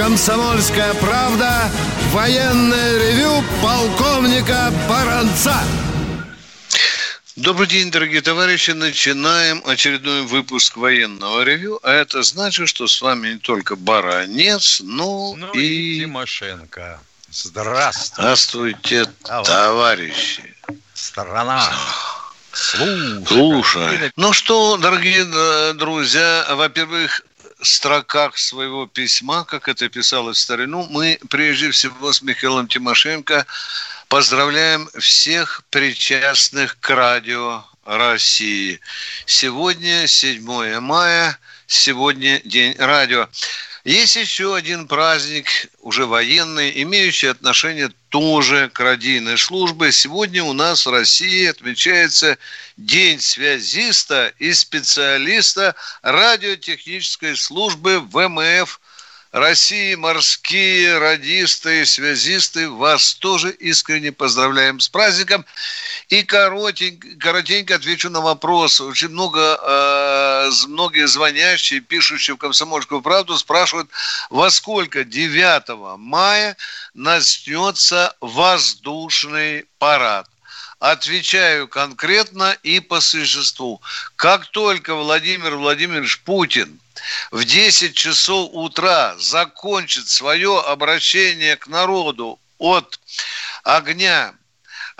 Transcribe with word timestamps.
«Комсомольская 0.00 0.94
правда» 0.94 1.70
военное 2.12 2.98
ревю 2.98 3.44
полковника 3.62 4.72
Баранца. 4.88 5.54
Добрый 7.36 7.66
день, 7.66 7.90
дорогие 7.90 8.22
товарищи. 8.22 8.70
Начинаем 8.70 9.62
очередной 9.66 10.22
выпуск 10.22 10.78
военного 10.78 11.42
ревю. 11.42 11.80
А 11.82 11.92
это 11.92 12.22
значит, 12.22 12.70
что 12.70 12.86
с 12.86 13.02
вами 13.02 13.32
не 13.34 13.38
только 13.40 13.76
Баранец, 13.76 14.80
но 14.82 15.34
Ну 15.36 15.52
и... 15.52 15.98
и 15.98 16.00
Тимошенко. 16.00 16.98
Здравствуйте, 17.30 18.14
Здравствуйте, 18.14 19.06
товарищи. 19.22 20.54
страна. 20.94 21.70
Слушай. 22.52 23.26
Слушай. 23.26 24.12
Ну 24.16 24.32
что, 24.32 24.78
дорогие 24.78 25.26
э, 25.30 25.74
друзья, 25.74 26.46
во-первых, 26.52 27.22
строках 27.62 28.38
своего 28.38 28.86
письма, 28.86 29.44
как 29.44 29.68
это 29.68 29.88
писалось 29.88 30.38
в 30.38 30.40
старину, 30.40 30.86
мы 30.90 31.18
прежде 31.28 31.70
всего 31.70 32.12
с 32.12 32.22
Михаилом 32.22 32.68
Тимошенко 32.68 33.46
поздравляем 34.08 34.88
всех 34.98 35.62
причастных 35.70 36.78
к 36.80 36.90
радио 36.90 37.64
России. 37.84 38.80
Сегодня 39.26 40.06
7 40.06 40.80
мая, 40.80 41.38
сегодня 41.66 42.40
День 42.44 42.74
радио. 42.78 43.28
Есть 43.84 44.16
еще 44.16 44.54
один 44.54 44.86
праздник, 44.86 45.46
уже 45.80 46.04
военный, 46.04 46.82
имеющий 46.82 47.28
отношение 47.28 47.90
тоже 48.10 48.68
к 48.68 48.78
радийной 48.78 49.38
службе. 49.38 49.90
Сегодня 49.90 50.44
у 50.44 50.52
нас 50.52 50.84
в 50.84 50.90
России 50.90 51.46
отмечается 51.46 52.36
День 52.76 53.20
связиста 53.20 54.34
и 54.38 54.52
специалиста 54.52 55.74
радиотехнической 56.02 57.36
службы 57.36 58.00
ВМФ 58.00 58.80
России, 59.32 59.94
морские 59.94 60.98
радисты 60.98 61.82
и 61.82 61.84
связисты, 61.84 62.68
вас 62.68 63.14
тоже 63.14 63.52
искренне 63.52 64.10
поздравляем 64.10 64.80
с 64.80 64.88
праздником. 64.88 65.46
И 66.08 66.24
коротенько, 66.24 67.06
коротенько 67.20 67.76
отвечу 67.76 68.10
на 68.10 68.20
вопрос. 68.20 68.80
Очень 68.80 69.10
много, 69.10 69.38
э, 69.40 70.50
многие 70.66 71.06
звонящие, 71.06 71.80
пишущие 71.80 72.34
в 72.34 72.38
«Комсомольскую 72.38 73.02
правду» 73.02 73.38
спрашивают, 73.38 73.88
во 74.30 74.50
сколько 74.50 75.04
9 75.04 75.96
мая 75.96 76.56
начнется 76.94 78.16
воздушный 78.20 79.66
парад. 79.78 80.26
Отвечаю 80.80 81.68
конкретно 81.68 82.56
и 82.64 82.80
по 82.80 83.00
существу. 83.00 83.80
Как 84.16 84.46
только 84.46 84.96
Владимир 84.96 85.54
Владимирович 85.54 86.18
Путин 86.22 86.80
в 87.30 87.44
10 87.44 87.94
часов 87.94 88.50
утра 88.52 89.16
закончит 89.18 90.08
свое 90.08 90.60
обращение 90.60 91.56
к 91.56 91.66
народу 91.66 92.38
от 92.58 93.00
огня, 93.64 94.34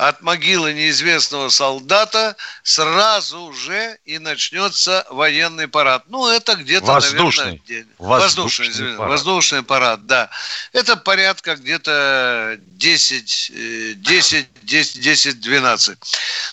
от 0.08 0.22
могилы 0.22 0.72
неизвестного 0.72 1.50
солдата, 1.50 2.34
сразу 2.62 3.52
же 3.52 3.98
и 4.06 4.18
начнется 4.18 5.06
военный 5.10 5.68
парад. 5.68 6.04
Ну, 6.08 6.26
это 6.26 6.54
где-то, 6.54 6.86
Воздушный. 6.86 7.44
наверное, 7.44 7.66
день. 7.66 7.86
Воздушный 7.98 8.68
Воздушный, 8.68 8.96
парад. 8.96 9.10
воздушный 9.10 9.62
парад, 9.62 10.06
да. 10.06 10.30
Это 10.72 10.96
порядка 10.96 11.54
где-то 11.56 12.56
10, 12.58 13.50
э, 13.54 13.92
10, 13.96 14.48
10, 14.62 15.00
10, 15.00 15.40
12. 15.40 15.98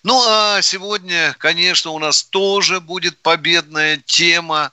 Ну, 0.04 0.22
а 0.28 0.62
сегодня, 0.62 1.34
конечно, 1.40 1.92
у 1.92 2.00
нас 2.00 2.24
тоже 2.24 2.82
будет 2.82 3.18
победная 3.20 4.02
тема. 4.06 4.72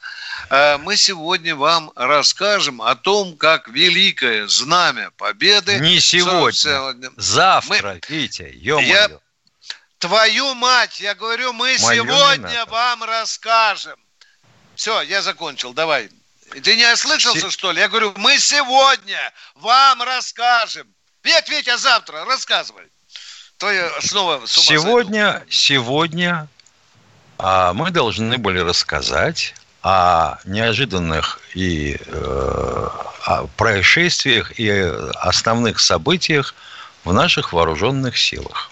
Э, 0.50 0.78
Мы 0.78 0.96
сегодня 0.96 1.54
вам 1.54 1.92
расскажем 1.94 2.82
о 2.82 2.96
том, 2.96 3.36
как 3.36 3.68
великое 3.68 4.48
знамя 4.48 5.10
победы... 5.16 5.78
Не 5.78 6.00
сегодня. 6.00 6.52
сегодня- 6.52 7.10
Завтра, 7.16 8.00
Витя, 8.08 8.50
Я- 8.64 9.10
Твою 9.98 10.54
мать, 10.54 11.00
я 11.00 11.14
говорю, 11.14 11.52
мы 11.52 11.76
Мою 11.80 12.04
сегодня 12.04 12.66
вам 12.66 13.04
расскажем. 13.04 13.98
Все, 14.74 15.00
я 15.02 15.22
закончил, 15.22 15.72
давай. 15.72 16.10
Ты 16.62 16.76
не 16.76 16.92
ослышался, 16.92 17.46
Се- 17.46 17.50
что 17.50 17.72
ли? 17.72 17.80
Я 17.80 17.88
говорю, 17.88 18.12
мы 18.16 18.38
сегодня 18.38 19.18
вам 19.54 20.02
расскажем. 20.02 20.86
Ведь, 21.22 21.48
Витя, 21.48 21.76
завтра 21.78 22.24
рассказывай. 22.26 22.84
То 23.56 23.70
я 23.70 23.90
снова 24.00 24.44
с 24.44 24.58
ума. 24.58 24.66
Сегодня, 24.66 25.46
сегодня 25.48 26.48
а, 27.38 27.72
мы 27.72 27.90
должны 27.90 28.36
были 28.36 28.58
рассказать 28.58 29.54
о 29.82 30.38
неожиданных 30.44 31.40
и 31.54 31.98
э, 32.06 32.88
о 33.26 33.46
происшествиях 33.56 34.58
и 34.58 34.70
основных 35.16 35.78
событиях 35.78 36.54
в 37.04 37.12
наших 37.12 37.52
вооруженных 37.52 38.16
силах. 38.18 38.70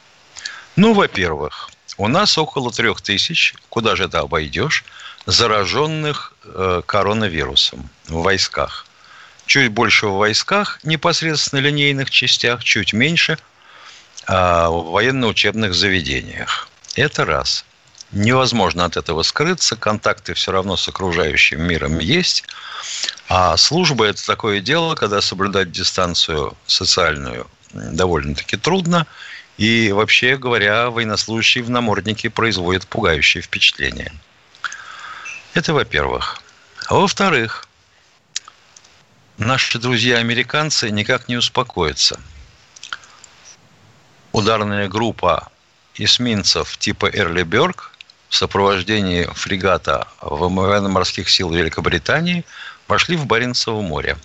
Ну, 0.77 0.95
во-первых, 0.95 1.71
у 1.99 2.09
нас 2.09 2.39
около 2.39 2.73
трех 2.73 3.01
тысяч, 3.01 3.55
куда 3.69 3.97
же 3.97 4.05
это 4.05 4.21
обойдешь, 4.21 4.85
зараженных 5.27 6.35
э, 6.45 6.83
коронавирусом 6.87 7.89
в 8.09 8.23
войсках. 8.23 8.87
Чуть 9.47 9.71
больше 9.71 10.07
в 10.07 10.17
войсках, 10.17 10.81
непосредственно 10.83 11.61
линейных 11.61 12.11
частях, 12.11 12.65
чуть 12.65 12.93
меньше 12.93 13.39
а, 14.27 14.71
в 14.71 14.93
военно-учебных 14.93 15.75
заведениях. 15.75 16.69
Это 16.95 17.25
раз. 17.25 17.65
Невозможно 18.13 18.85
от 18.85 18.97
этого 18.97 19.23
скрыться, 19.23 19.75
контакты 19.75 20.35
все 20.35 20.53
равно 20.53 20.77
с 20.77 20.87
окружающим 20.89 21.63
миром 21.63 21.99
есть. 21.99 22.45
А 23.29 23.57
служба– 23.57 24.05
это 24.07 24.25
такое 24.25 24.61
дело, 24.61 24.95
когда 24.95 25.21
соблюдать 25.21 25.73
дистанцию 25.73 26.57
социальную 26.67 27.47
довольно-таки 27.73 28.57
трудно. 28.57 29.07
И 29.59 29.93
вообще 29.93 30.37
говоря, 30.37 30.91
военнослужащие 30.91 31.63
в 31.65 31.71
наморднике 31.71 32.31
производят 32.31 32.87
пугающее 32.87 33.43
впечатление. 33.43 34.13
Это 35.55 35.75
во-первых. 35.75 36.41
А 36.89 36.95
во-вторых, 36.95 37.69
наши 39.37 39.79
друзья-американцы 39.79 40.91
никак 40.91 41.29
не 41.29 41.37
успокоятся. 41.37 42.19
Ударная 44.33 44.89
группа 44.89 45.51
эсминцев 45.95 46.79
типа 46.79 47.07
«Эрлиберг» 47.07 47.93
в 48.31 48.35
сопровождении 48.35 49.25
фрегата 49.35 50.09
военно-морских 50.23 51.29
сил 51.29 51.53
Великобритании 51.53 52.47
вошли 52.89 53.17
в 53.17 53.27
Баренцево 53.27 53.83
море. 53.83 54.17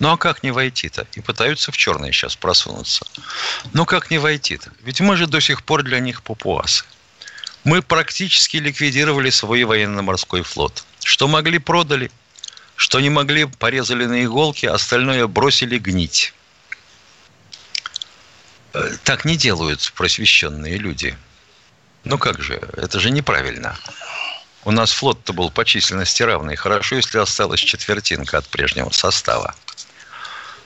Ну 0.00 0.12
а 0.12 0.16
как 0.16 0.42
не 0.42 0.50
войти-то? 0.50 1.06
И 1.14 1.20
пытаются 1.20 1.70
в 1.72 1.76
черное 1.76 2.12
сейчас 2.12 2.36
просунуться. 2.36 3.06
Ну 3.72 3.86
как 3.86 4.10
не 4.10 4.18
войти-то? 4.18 4.70
Ведь 4.82 5.00
мы 5.00 5.16
же 5.16 5.26
до 5.26 5.40
сих 5.40 5.62
пор 5.62 5.82
для 5.82 6.00
них 6.00 6.22
папуасы. 6.22 6.84
Мы 7.64 7.80
практически 7.80 8.58
ликвидировали 8.58 9.30
свой 9.30 9.64
военно-морской 9.64 10.42
флот. 10.42 10.84
Что 11.02 11.28
могли, 11.28 11.58
продали. 11.58 12.10
Что 12.76 13.00
не 13.00 13.08
могли, 13.08 13.44
порезали 13.44 14.04
на 14.04 14.24
иголки, 14.24 14.66
остальное 14.66 15.26
бросили 15.26 15.78
гнить. 15.78 16.34
Э, 18.74 18.96
Так 19.04 19.24
не 19.24 19.36
делают 19.36 19.92
просвещенные 19.94 20.76
люди. 20.76 21.16
Ну 22.02 22.18
как 22.18 22.42
же, 22.42 22.60
это 22.76 23.00
же 23.00 23.10
неправильно. 23.10 23.78
У 24.64 24.70
нас 24.70 24.92
флот-то 24.92 25.32
был 25.32 25.50
по 25.50 25.64
численности 25.64 26.22
равный. 26.22 26.56
Хорошо, 26.56 26.96
если 26.96 27.18
осталась 27.18 27.60
четвертинка 27.60 28.38
от 28.38 28.46
прежнего 28.46 28.90
состава. 28.90 29.54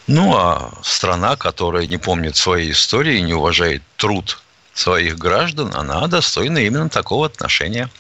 Ну, 0.06 0.36
а 0.36 0.72
страна, 0.82 1.36
которая 1.36 1.86
не 1.86 1.98
помнит 1.98 2.36
своей 2.36 2.70
истории 2.70 3.18
и 3.18 3.22
не 3.22 3.34
уважает 3.34 3.82
труд 3.96 4.40
своих 4.72 5.18
граждан, 5.18 5.74
она 5.74 6.06
достойна 6.06 6.58
именно 6.58 6.88
такого 6.88 7.26
отношения. 7.26 7.90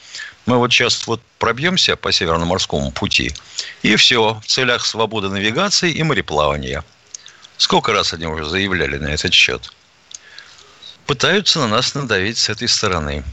Мы 0.46 0.56
вот 0.56 0.72
сейчас 0.72 1.06
вот 1.06 1.20
пробьемся 1.38 1.96
по 1.96 2.12
Северно-морскому 2.12 2.92
пути, 2.92 3.34
и 3.82 3.96
все, 3.96 4.40
в 4.42 4.46
целях 4.46 4.86
свободы 4.86 5.28
навигации 5.28 5.90
и 5.90 6.02
мореплавания. 6.02 6.84
Сколько 7.58 7.92
раз 7.92 8.14
они 8.14 8.26
уже 8.26 8.46
заявляли 8.46 8.96
на 8.96 9.08
этот 9.08 9.34
счет? 9.34 9.72
Пытаются 11.06 11.58
на 11.58 11.68
нас 11.68 11.94
надавить 11.94 12.38
с 12.38 12.48
этой 12.48 12.68
стороны. 12.68 13.24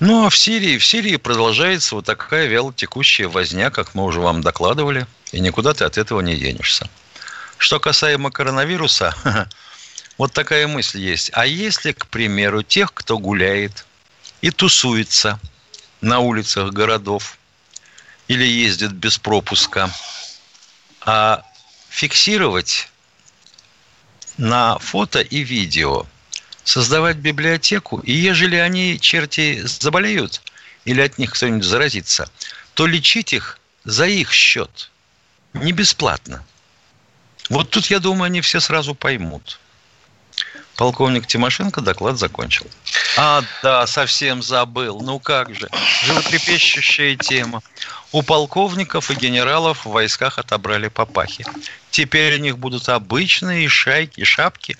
Ну, 0.00 0.26
а 0.26 0.30
в 0.30 0.36
Сирии, 0.36 0.78
в 0.78 0.86
Сирии 0.86 1.16
продолжается 1.16 1.96
вот 1.96 2.04
такая 2.04 2.46
вялотекущая 2.46 3.26
возня, 3.26 3.70
как 3.70 3.96
мы 3.96 4.04
уже 4.04 4.20
вам 4.20 4.42
докладывали, 4.42 5.06
и 5.32 5.40
никуда 5.40 5.74
ты 5.74 5.84
от 5.84 5.98
этого 5.98 6.20
не 6.20 6.36
денешься. 6.36 6.88
Что 7.56 7.80
касаемо 7.80 8.30
коронавируса, 8.30 9.12
вот 10.18 10.32
такая 10.32 10.68
мысль 10.68 11.00
есть. 11.00 11.30
А 11.34 11.46
если, 11.46 11.90
к 11.90 12.06
примеру, 12.06 12.62
тех, 12.62 12.94
кто 12.94 13.18
гуляет 13.18 13.86
и 14.40 14.52
тусуется 14.52 15.40
на 16.00 16.20
улицах 16.20 16.72
городов 16.72 17.36
или 18.28 18.44
ездит 18.44 18.92
без 18.92 19.18
пропуска, 19.18 19.90
а 21.00 21.42
фиксировать 21.88 22.88
на 24.36 24.78
фото 24.78 25.22
и 25.22 25.40
видео, 25.40 26.06
создавать 26.68 27.16
библиотеку, 27.16 28.00
и 28.00 28.12
ежели 28.12 28.56
они, 28.56 29.00
черти, 29.00 29.62
заболеют 29.64 30.42
или 30.84 31.00
от 31.00 31.16
них 31.16 31.32
кто-нибудь 31.32 31.64
заразится, 31.64 32.30
то 32.74 32.86
лечить 32.86 33.32
их 33.32 33.58
за 33.84 34.06
их 34.06 34.32
счет, 34.32 34.90
не 35.54 35.72
бесплатно. 35.72 36.44
Вот 37.48 37.70
тут, 37.70 37.86
я 37.86 38.00
думаю, 38.00 38.24
они 38.24 38.42
все 38.42 38.60
сразу 38.60 38.94
поймут. 38.94 39.58
Полковник 40.76 41.26
Тимошенко 41.26 41.80
доклад 41.80 42.18
закончил. 42.18 42.66
А, 43.16 43.42
да, 43.62 43.86
совсем 43.86 44.42
забыл. 44.42 45.00
Ну 45.00 45.18
как 45.18 45.54
же. 45.54 45.68
Животрепещущая 46.04 47.16
тема. 47.16 47.62
У 48.12 48.22
полковников 48.22 49.10
и 49.10 49.14
генералов 49.14 49.86
в 49.86 49.90
войсках 49.90 50.38
отобрали 50.38 50.88
папахи. 50.88 51.46
Теперь 51.98 52.36
у 52.36 52.38
них 52.38 52.58
будут 52.58 52.88
обычные 52.88 53.68
шайки, 53.68 54.22
шапки 54.22 54.76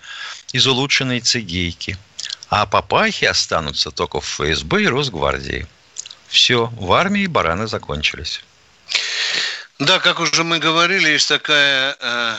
из 0.53 0.69
улучшенной 0.69 1.19
цигейки. 1.19 1.99
А 2.49 2.65
папахи 2.65 3.25
останутся 3.25 3.91
только 3.91 4.20
в 4.20 4.25
ФСБ 4.25 4.85
и 4.85 4.87
Росгвардии. 4.87 5.67
Все, 6.29 6.67
в 6.76 6.93
армии 6.93 7.26
бараны 7.26 7.67
закончились. 7.67 8.41
Да, 9.81 9.99
как 9.99 10.20
уже 10.20 10.44
мы 10.44 10.61
говорили, 10.61 11.09
есть 11.09 11.26
такая 11.26 11.97
э, 11.99 12.37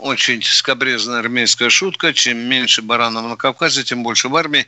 очень 0.00 0.42
скобрезная 0.42 1.20
армейская 1.20 1.70
шутка. 1.70 2.12
Чем 2.12 2.36
меньше 2.40 2.82
баранов 2.82 3.24
на 3.24 3.36
Кавказе, 3.36 3.84
тем 3.84 4.02
больше 4.02 4.28
в 4.28 4.36
армии. 4.36 4.66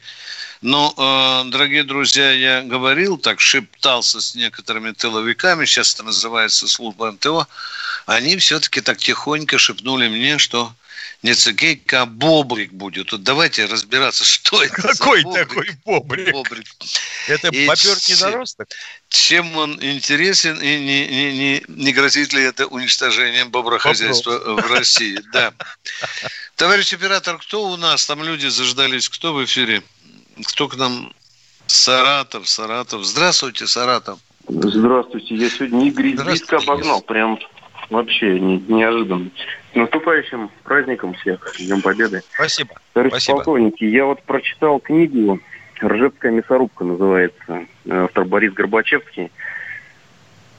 Но, 0.62 0.94
э, 0.96 1.50
дорогие 1.50 1.82
друзья, 1.82 2.30
я 2.30 2.62
говорил, 2.62 3.18
так 3.18 3.40
шептался 3.40 4.20
с 4.20 4.36
некоторыми 4.36 4.92
тыловиками, 4.92 5.64
сейчас 5.64 5.92
это 5.94 6.04
называется 6.04 6.68
служба 6.68 7.10
МТО, 7.10 7.48
они 8.06 8.36
все-таки 8.36 8.80
так 8.80 8.98
тихонько 8.98 9.58
шепнули 9.58 10.06
мне, 10.06 10.38
что 10.38 10.72
не 11.24 11.34
цигейка, 11.34 12.02
а 12.02 12.06
бобрик 12.06 12.72
будет. 12.72 13.10
Вот 13.10 13.24
давайте 13.24 13.64
разбираться, 13.64 14.24
что 14.24 14.62
это 14.62 14.74
Какой 14.82 15.22
за 15.22 15.32
такой 15.32 15.70
бобрик? 15.84 16.32
бобрик? 16.32 16.66
Это 17.26 17.48
и 17.48 17.66
бобер 17.66 17.96
недоросток? 18.08 18.68
Чем 19.08 19.56
он 19.56 19.82
интересен 19.82 20.60
и 20.60 20.78
не, 20.78 21.06
не, 21.08 21.32
не, 21.32 21.64
не 21.66 21.92
грозит 21.92 22.32
ли 22.32 22.42
это 22.42 22.68
уничтожением 22.68 23.50
боброхозяйства 23.50 24.38
Вопрос. 24.38 24.64
в 24.64 24.72
России? 24.72 25.20
Да. 25.32 25.52
Товарищ 26.56 26.92
оператор, 26.92 27.38
кто 27.38 27.68
у 27.68 27.76
нас? 27.76 28.06
Там 28.06 28.22
люди 28.22 28.46
заждались. 28.46 29.08
Кто 29.08 29.32
в 29.32 29.44
эфире? 29.44 29.82
Кто 30.46 30.68
к 30.68 30.76
нам? 30.76 31.12
Саратов, 31.66 32.48
Саратов. 32.48 33.04
Здравствуйте, 33.04 33.66
Саратов. 33.66 34.18
Здравствуйте. 34.48 35.34
Я 35.34 35.48
сегодня 35.48 35.86
Игорь 35.86 36.14
близко 36.16 36.58
обогнал. 36.58 37.00
Прям 37.02 37.38
вообще 37.90 38.38
не, 38.40 38.58
неожиданно. 38.68 39.30
С 39.72 39.76
наступающим 39.76 40.50
праздником 40.64 41.14
всех, 41.14 41.54
Днем 41.58 41.80
Победы. 41.80 42.22
Спасибо. 42.34 42.74
Товарищ 42.92 43.12
Спасибо. 43.12 43.36
полковники, 43.36 43.84
я 43.84 44.04
вот 44.04 44.22
прочитал 44.22 44.80
книгу 44.80 45.40
«Ржевская 45.82 46.30
мясорубка» 46.32 46.84
называется, 46.84 47.66
автор 47.88 48.24
Борис 48.24 48.52
Горбачевский. 48.52 49.30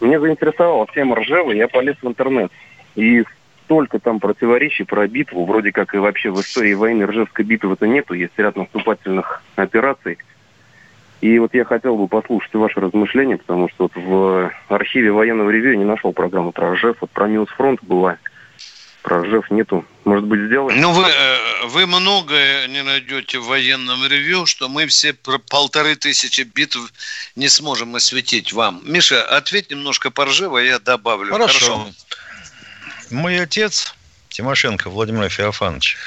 Меня 0.02 0.20
заинтересовала 0.20 0.88
тема 0.94 1.16
Ржевы, 1.16 1.56
я 1.56 1.68
полез 1.68 1.96
в 2.02 2.08
интернет. 2.08 2.52
И 2.96 3.24
столько 3.66 4.00
там 4.00 4.20
противоречий 4.20 4.84
про 4.84 5.08
битву, 5.08 5.46
вроде 5.46 5.72
как 5.72 5.94
и 5.96 5.98
вообще 5.98 6.32
в 6.32 6.40
истории 6.40 6.74
войны 6.74 7.06
Ржевской 7.06 7.46
битвы-то 7.46 7.88
нету, 7.88 8.14
есть 8.14 8.34
ряд 8.38 8.56
наступательных 8.56 9.42
операций– 9.56 10.18
и 11.24 11.40
вот 11.40 11.54
я 11.54 11.64
хотел 11.64 11.96
бы 11.96 12.10
послушать 12.10 12.54
ваши 12.54 12.82
размышления, 12.82 13.38
потому 13.38 13.70
что 13.70 13.84
вот 13.84 13.94
в 13.96 14.52
архиве 14.68 15.10
военного 15.10 15.52
ревью 15.52 15.72
я 15.72 15.78
не 15.78 15.86
нашел 15.86 16.12
программу 16.12 16.52
про 16.52 16.74
РЖФ. 16.74 16.98
Вот 17.00 17.12
про 17.12 17.30
Милсфронт 17.30 17.82
была, 17.82 18.18
про 19.04 19.24
РЖФ 19.24 19.50
нету. 19.50 19.86
Может 20.04 20.26
быть, 20.26 20.42
сделаем? 20.48 20.82
Ну, 20.82 20.92
вы, 20.92 21.06
э, 21.06 21.68
вы 21.68 21.86
многое 21.86 22.68
не 22.68 22.84
найдете 22.84 23.40
в 23.40 23.46
военном 23.46 24.06
ревью, 24.06 24.46
что 24.46 24.68
мы 24.68 24.86
все 24.88 25.14
полторы 25.50 25.96
тысячи 25.96 26.42
битв 26.42 26.92
не 27.38 27.48
сможем 27.48 27.96
осветить 27.96 28.52
вам. 28.52 28.82
Миша, 28.84 29.24
ответь 29.24 29.72
немножко 29.72 30.12
по 30.12 30.26
Ржеву, 30.26 30.58
а 30.58 30.62
я 30.62 30.80
добавлю. 30.80 31.32
Хорошо. 31.32 31.78
Хорошо. 31.78 31.88
Мой 33.10 33.42
отец, 33.42 33.94
Тимошенко 34.30 34.90
Владимир 34.90 35.30
Феофанович, 35.30 35.98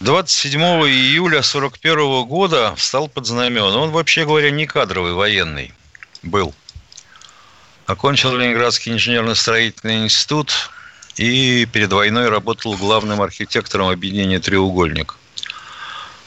27 0.00 0.60
июля 0.60 1.42
41 1.42 2.24
года 2.24 2.74
встал 2.76 3.08
под 3.08 3.26
знамена. 3.26 3.66
Он, 3.66 3.90
вообще 3.90 4.24
говоря, 4.24 4.50
не 4.50 4.66
кадровый 4.66 5.12
военный 5.12 5.74
был. 6.22 6.54
Окончил 7.86 8.36
Ленинградский 8.36 8.92
инженерно-строительный 8.92 10.04
институт 10.04 10.70
и 11.16 11.66
перед 11.66 11.92
войной 11.92 12.28
работал 12.28 12.76
главным 12.76 13.20
архитектором 13.20 13.88
объединения 13.88 14.38
«Треугольник». 14.40 15.16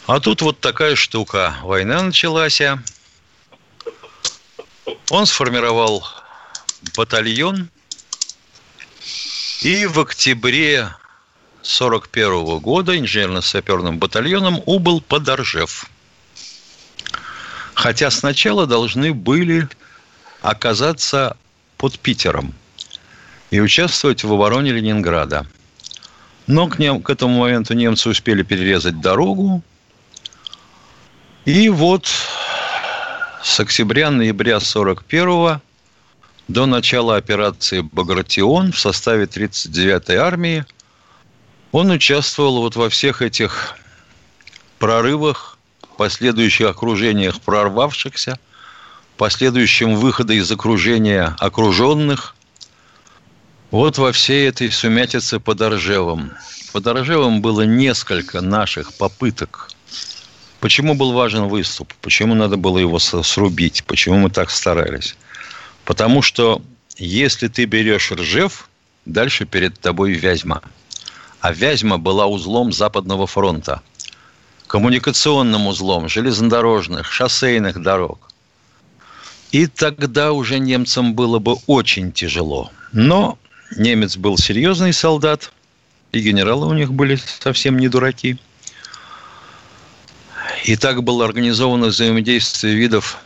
А 0.06 0.20
тут 0.20 0.42
вот 0.42 0.60
такая 0.60 0.96
штука. 0.96 1.56
Война 1.64 2.02
началась. 2.04 2.62
Он 5.10 5.26
сформировал 5.26 6.06
батальон. 6.96 7.70
И 9.64 9.86
в 9.86 9.98
октябре 10.02 10.94
1941 11.62 12.60
года 12.60 13.00
инженерно-саперным 13.00 13.98
батальоном 13.98 14.62
убыл 14.66 15.00
под 15.00 15.30
Оржев. 15.30 15.86
Хотя 17.74 18.12
сначала 18.12 18.68
должны 18.68 19.14
были 19.14 19.70
оказаться 20.42 21.38
под 21.78 21.98
Питером 21.98 22.54
и 23.52 23.62
участвовать 23.62 24.26
в 24.26 24.34
обороне 24.34 24.74
Ленинграда. 24.74 25.48
Но 26.46 26.68
к, 26.68 26.78
нем, 26.78 27.02
к 27.02 27.10
этому 27.10 27.40
моменту 27.40 27.74
немцы 27.74 28.10
успели 28.10 28.44
перерезать 28.44 29.00
дорогу. 29.00 29.64
И 31.46 31.70
вот 31.70 32.12
с 33.42 33.60
октября-ноября 33.62 34.60
41 34.60 35.62
до 36.48 36.66
начала 36.66 37.16
операции 37.16 37.82
«Багратион» 37.82 38.72
в 38.72 38.80
составе 38.80 39.26
39-й 39.26 40.16
армии– 40.16 40.66
он 41.74 41.90
участвовал 41.90 42.62
вот 42.62 42.76
во 42.76 42.88
всех 42.88 43.24
этих 43.24 43.76
прорывах, 44.78 45.58
последующих 45.98 46.68
окружениях 46.68 47.42
прорвавшихся, 47.42 48.38
последующем 49.18 49.96
выходе 49.96 50.36
из 50.36 50.52
окружения 50.52 51.36
окруженных. 51.40 52.36
Вот 53.72 53.98
во 53.98 54.12
всей 54.12 54.48
этой 54.48 54.72
сумятице 54.72 55.40
под 55.40 55.62
Оржевом. 55.62 56.34
Под 56.74 56.86
Оржевом 56.86 57.42
было 57.42 57.64
несколько 57.64 58.42
наших 58.42 58.94
попыток. 58.94 59.72
Почему 60.60 60.94
был 60.94 61.14
важен 61.14 61.48
выступ? 61.48 61.92
Почему 62.02 62.36
надо 62.36 62.56
было 62.56 62.78
его 62.78 63.00
срубить? 63.00 63.84
Почему 63.86 64.18
мы 64.18 64.30
так 64.30 64.52
старались? 64.52 65.16
Потому 65.86 66.22
что 66.22 66.62
если 66.98 67.48
ты 67.48 67.66
берешь 67.66 68.12
Ржев, 68.12 68.70
дальше 69.06 69.46
перед 69.46 69.80
тобой 69.80 70.14
Вязьма– 70.14 70.62
а 71.44 71.52
Вязьма 71.52 71.98
была 71.98 72.26
узлом 72.26 72.72
Западного 72.72 73.28
фронта, 73.28 73.82
коммуникационным 74.66 75.68
узлом 75.68 76.08
железнодорожных, 76.08 77.12
шоссейных 77.12 77.82
дорог. 77.82 78.30
И 79.52 79.68
тогда 79.68 80.32
уже 80.32 80.58
немцам 80.58 81.16
было 81.16 81.40
бы 81.40 81.58
очень 81.68 82.14
тяжело. 82.14 82.72
Но 82.94 83.38
немец 83.76 84.16
был 84.16 84.38
серьезный 84.38 84.94
солдат, 84.94 85.52
и 86.14 86.22
генералы 86.22 86.66
у 86.66 86.74
них 86.74 86.94
были 86.94 87.20
совсем 87.42 87.78
не 87.78 87.90
дураки. 87.90 88.38
И 90.64 90.78
так 90.78 91.04
было 91.04 91.26
организовано 91.26 91.88
взаимодействие 91.88 92.74
видов 92.74 93.18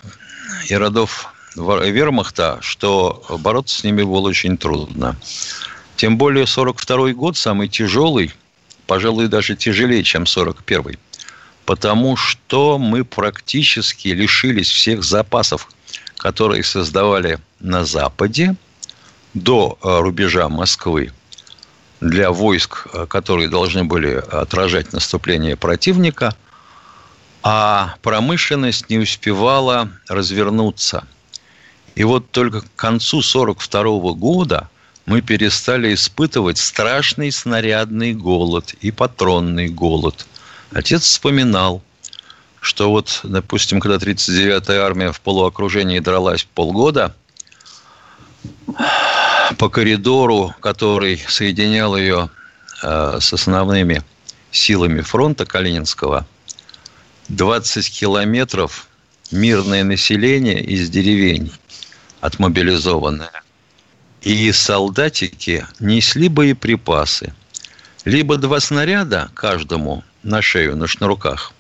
и 0.68 0.74
родов 0.74 1.32
вермахта, 1.58 2.60
что 2.62 3.24
бороться 3.40 3.80
с 3.80 3.84
ними 3.84 4.04
было 4.04 4.30
очень 4.30 4.58
трудно. 4.58 5.16
Тем 5.96 6.18
более 6.18 6.46
42 6.46 7.14
год 7.14 7.38
самый 7.38 7.68
тяжелый, 7.68 8.32
пожалуй, 8.86 9.28
даже 9.28 9.56
тяжелее, 9.56 10.04
чем 10.04 10.26
41 10.26 10.98
потому 11.68 12.16
что 12.16 12.78
мы 12.80 13.04
практически 13.04 14.08
лишились 14.08 14.70
всех 14.70 15.04
запасов, 15.04 15.68
которые 16.16 16.64
создавали 16.64 17.40
на 17.60 17.84
Западе 17.84 18.56
до 19.34 19.78
э, 19.84 20.00
рубежа 20.00 20.48
Москвы 20.48 21.12
для 22.00 22.32
войск, 22.32 22.88
э, 22.94 23.06
которые 23.06 23.50
должны 23.50 23.84
были 23.84 24.14
отражать 24.14 24.94
наступление 24.94 25.58
противника, 25.58 26.34
а 27.44 27.96
промышленность 28.02 28.90
не 28.90 29.00
успевала 29.00 29.90
развернуться. 30.08 31.06
И 31.98 32.04
вот 32.04 32.30
только 32.30 32.62
к 32.62 32.76
концу 32.76 33.22
1942 33.22 34.14
года 34.14 34.70
мы 35.08 35.22
перестали 35.22 35.96
испытывать 35.96 36.60
страшный 36.60 37.32
снарядный 37.32 38.14
голод 38.14 38.76
и 38.82 38.92
патронный 38.92 39.68
голод. 39.68 40.28
Отец 40.72 41.02
вспоминал, 41.02 41.82
что 42.62 42.92
вот, 42.92 43.22
допустим, 43.24 43.80
когда 43.80 43.98
39-я 43.98 44.86
армия 44.86 45.12
в 45.12 45.20
полуокружении 45.22 45.98
дралась 45.98 46.44
полгода, 46.44 47.16
по 49.58 49.68
коридору, 49.68 50.54
который 50.60 51.20
соединял 51.28 51.98
ее 51.98 52.30
э, 52.84 53.18
с 53.20 53.34
основными 53.34 54.04
силами 54.52 55.02
фронта 55.02 55.48
Калининского, 55.48 56.28
20 57.30 57.90
километров 57.90 58.88
мирное 59.32 59.84
население 59.84 60.64
из 60.64 60.92
деревень 60.92 61.52
отмобилизованное– 62.22 63.32
и 64.22 64.52
солдатики 64.52 65.66
несли 65.80 66.28
боеприпасы 66.28 67.34
либо 68.04 68.38
два 68.38 68.60
снаряда 68.60 69.30
каждому 69.34 70.04
на 70.24 70.42
шею, 70.42 70.76
на 70.76 70.88
шнурках, 70.88 71.54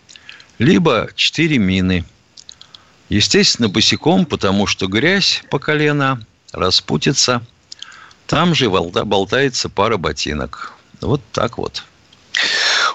либо 0.60 1.10
четыре 1.16 1.58
мины. 1.58 2.06
Естественно, 3.10 3.70
босиком, 3.70 4.26
потому 4.26 4.68
что 4.68 4.88
грязь 4.88 5.44
по 5.50 5.60
колено, 5.60 6.22
распутится. 6.52 7.42
Там 8.26 8.54
же 8.54 8.70
болтается 8.70 9.70
пара 9.70 9.96
ботинок. 9.98 10.74
Вот 11.00 11.22
так 11.32 11.58
вот. 11.58 11.86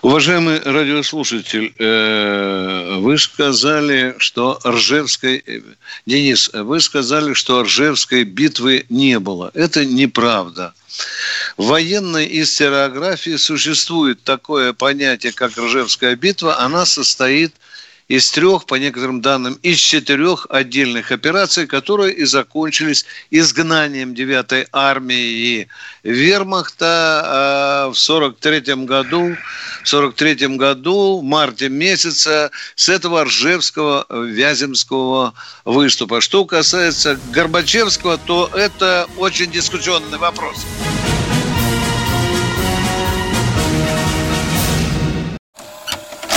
Уважаемый 0.03 0.59
радиослушатель, 0.59 1.73
э, 1.79 2.97
вы 2.99 3.17
сказали, 3.19 4.17
что 4.19 4.59
Ржевской... 4.65 5.45
Э, 5.47 5.61
Денис, 6.07 6.51
вы 6.53 6.81
сказали, 6.81 7.35
что 7.35 7.63
Ржевской 7.63 8.25
битвы 8.25 8.85
не 8.89 9.21
было. 9.21 9.53
Это 9.55 9.85
неправда. 9.85 10.75
В 11.57 11.67
военной 11.67 12.29
историографии 12.43 13.37
существует 13.37 14.25
такое 14.25 14.73
понятие, 14.73 15.33
как 15.33 15.57
Ржевская 15.57 16.17
битва. 16.17 16.59
Она 16.59 16.85
состоит 16.85 17.55
из 18.13 18.31
трех, 18.31 18.67
по 18.67 18.75
некоторым 18.75 19.23
данным, 19.23 19.59
из 19.63 19.79
четырех 19.79 20.47
отдельных 20.51 21.13
операций, 21.13 21.67
которые 21.67 22.13
и 22.13 22.25
закончились 22.25 23.07
изгнанием 23.31 24.13
9-й 24.13 24.67
армии 24.71 25.67
вермахта 26.03 27.87
э, 27.87 27.91
в 27.91 27.95
43 27.95 28.85
году, 28.85 29.35
в 29.83 29.89
43 29.89 30.59
году, 30.59 31.21
в 31.21 31.23
марте 31.23 31.71
месяца, 31.71 32.51
с 32.75 32.91
этого 32.91 33.25
Ржевского 33.25 34.05
Вяземского 34.11 35.33
выступа. 35.65 36.21
Что 36.21 36.45
касается 36.45 37.19
Горбачевского, 37.33 38.19
то 38.19 38.51
это 38.53 39.09
очень 39.17 39.51
дискуссионный 39.51 40.19
вопрос. 40.19 40.67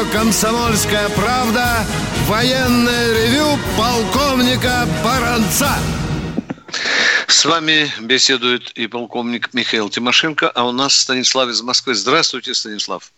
радио 0.00 0.12
«Комсомольская 0.12 1.08
правда» 1.10 1.84
военное 2.26 3.12
ревю 3.14 3.58
полковника 3.76 4.86
Баранца. 5.04 5.68
С 7.26 7.44
вами 7.44 7.86
беседует 8.00 8.70
и 8.72 8.86
полковник 8.86 9.52
Михаил 9.54 9.88
Тимошенко, 9.88 10.50
а 10.50 10.68
у 10.68 10.72
нас 10.72 10.94
Станислав 10.94 11.48
из 11.48 11.62
Москвы. 11.62 11.94
Здравствуйте, 11.94 12.54
Станислав. 12.54 13.12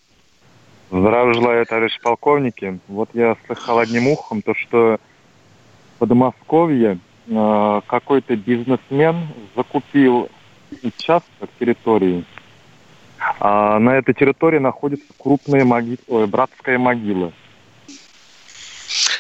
Здравия 0.91 1.35
желаю, 1.35 1.67
товарищ 1.67 1.99
полковники. 2.03 2.79
Вот 2.89 3.11
я 3.15 3.37
слыхал 3.47 3.79
одним 3.79 4.09
ухом 4.09 4.43
то, 4.43 4.55
что 4.55 4.99
в 5.97 5.99
Подмосковье 5.99 6.99
э, 7.27 7.81
какой-то 7.87 8.37
бизнесмен 8.37 9.29
закупил 9.57 10.29
участок 10.83 11.51
территории. 11.59 12.25
А 13.41 13.79
на 13.79 13.97
этой 13.97 14.15
территории 14.15 14.59
находится 14.59 15.07
крупная 15.19 15.65
моги... 15.65 15.99
Ой, 16.09 16.27
братская 16.27 16.79
могила. 16.79 17.33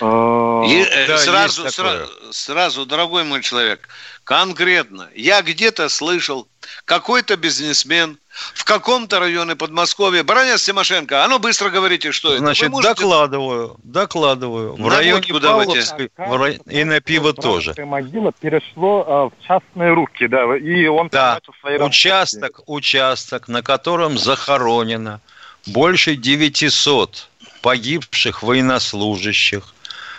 Э, 0.00 0.62
И, 0.66 0.82
э, 0.82 1.06
да, 1.06 1.18
сразу, 1.18 1.70
сразу, 1.70 2.10
сразу, 2.30 2.86
дорогой 2.86 3.24
мой 3.24 3.42
человек, 3.42 3.88
конкретно, 4.24 5.08
я 5.14 5.42
где-то 5.42 5.88
слышал, 5.88 6.46
какой-то 6.84 7.36
бизнесмен 7.36 8.18
в 8.54 8.64
каком-то 8.64 9.18
районе 9.18 9.56
Подмосковья, 9.56 10.22
Баранец 10.24 10.64
Тимошенко, 10.64 11.24
а 11.24 11.28
ну 11.28 11.38
быстро 11.38 11.68
говорите, 11.70 12.12
что 12.12 12.28
это. 12.28 12.38
Вы 12.40 12.46
Значит, 12.46 12.70
можете- 12.70 12.94
докладываю, 12.94 13.76
докладываю. 13.82 14.74
В 14.74 14.88
районе. 14.88 15.22
Павловской 15.40 16.10
в 16.16 16.36
рай- 16.36 16.60
и 16.70 16.84
на 16.84 17.00
пиво 17.00 17.34
тоже. 17.34 17.74
Могила 17.84 18.32
перешло 18.32 19.30
э, 19.36 19.36
в 19.42 19.46
частные 19.46 19.92
руки, 19.92 20.26
да, 20.28 20.56
и 20.56 20.86
он 20.86 21.08
Да, 21.08 21.40
участок, 21.80 22.60
участок, 22.66 23.48
на 23.48 23.62
котором 23.62 24.16
захоронено 24.18 25.20
больше 25.66 26.16
900 26.16 27.28
погибших 27.62 28.42
военнослужащих, 28.42 29.74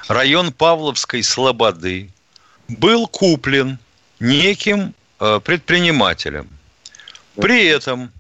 район 0.08 0.52
Павловской 0.52 1.22
Слободы, 1.22 2.10
был 2.68 3.08
куплен 3.08 3.78
неким 4.20 4.96
э, 5.20 5.40
предпринимателем. 5.44 6.50
При 7.36 7.66
этом 7.66 8.12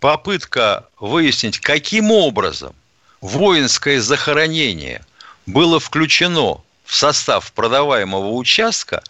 попытка 0.00 0.86
выяснить, 0.98 1.60
каким 1.60 2.10
образом 2.10 2.74
воинское 3.20 4.00
захоронение 4.00 5.04
было 5.46 5.80
включено 5.80 6.60
в 6.84 6.94
состав 6.94 7.52
продаваемого 7.52 8.32
участка, 8.32 9.02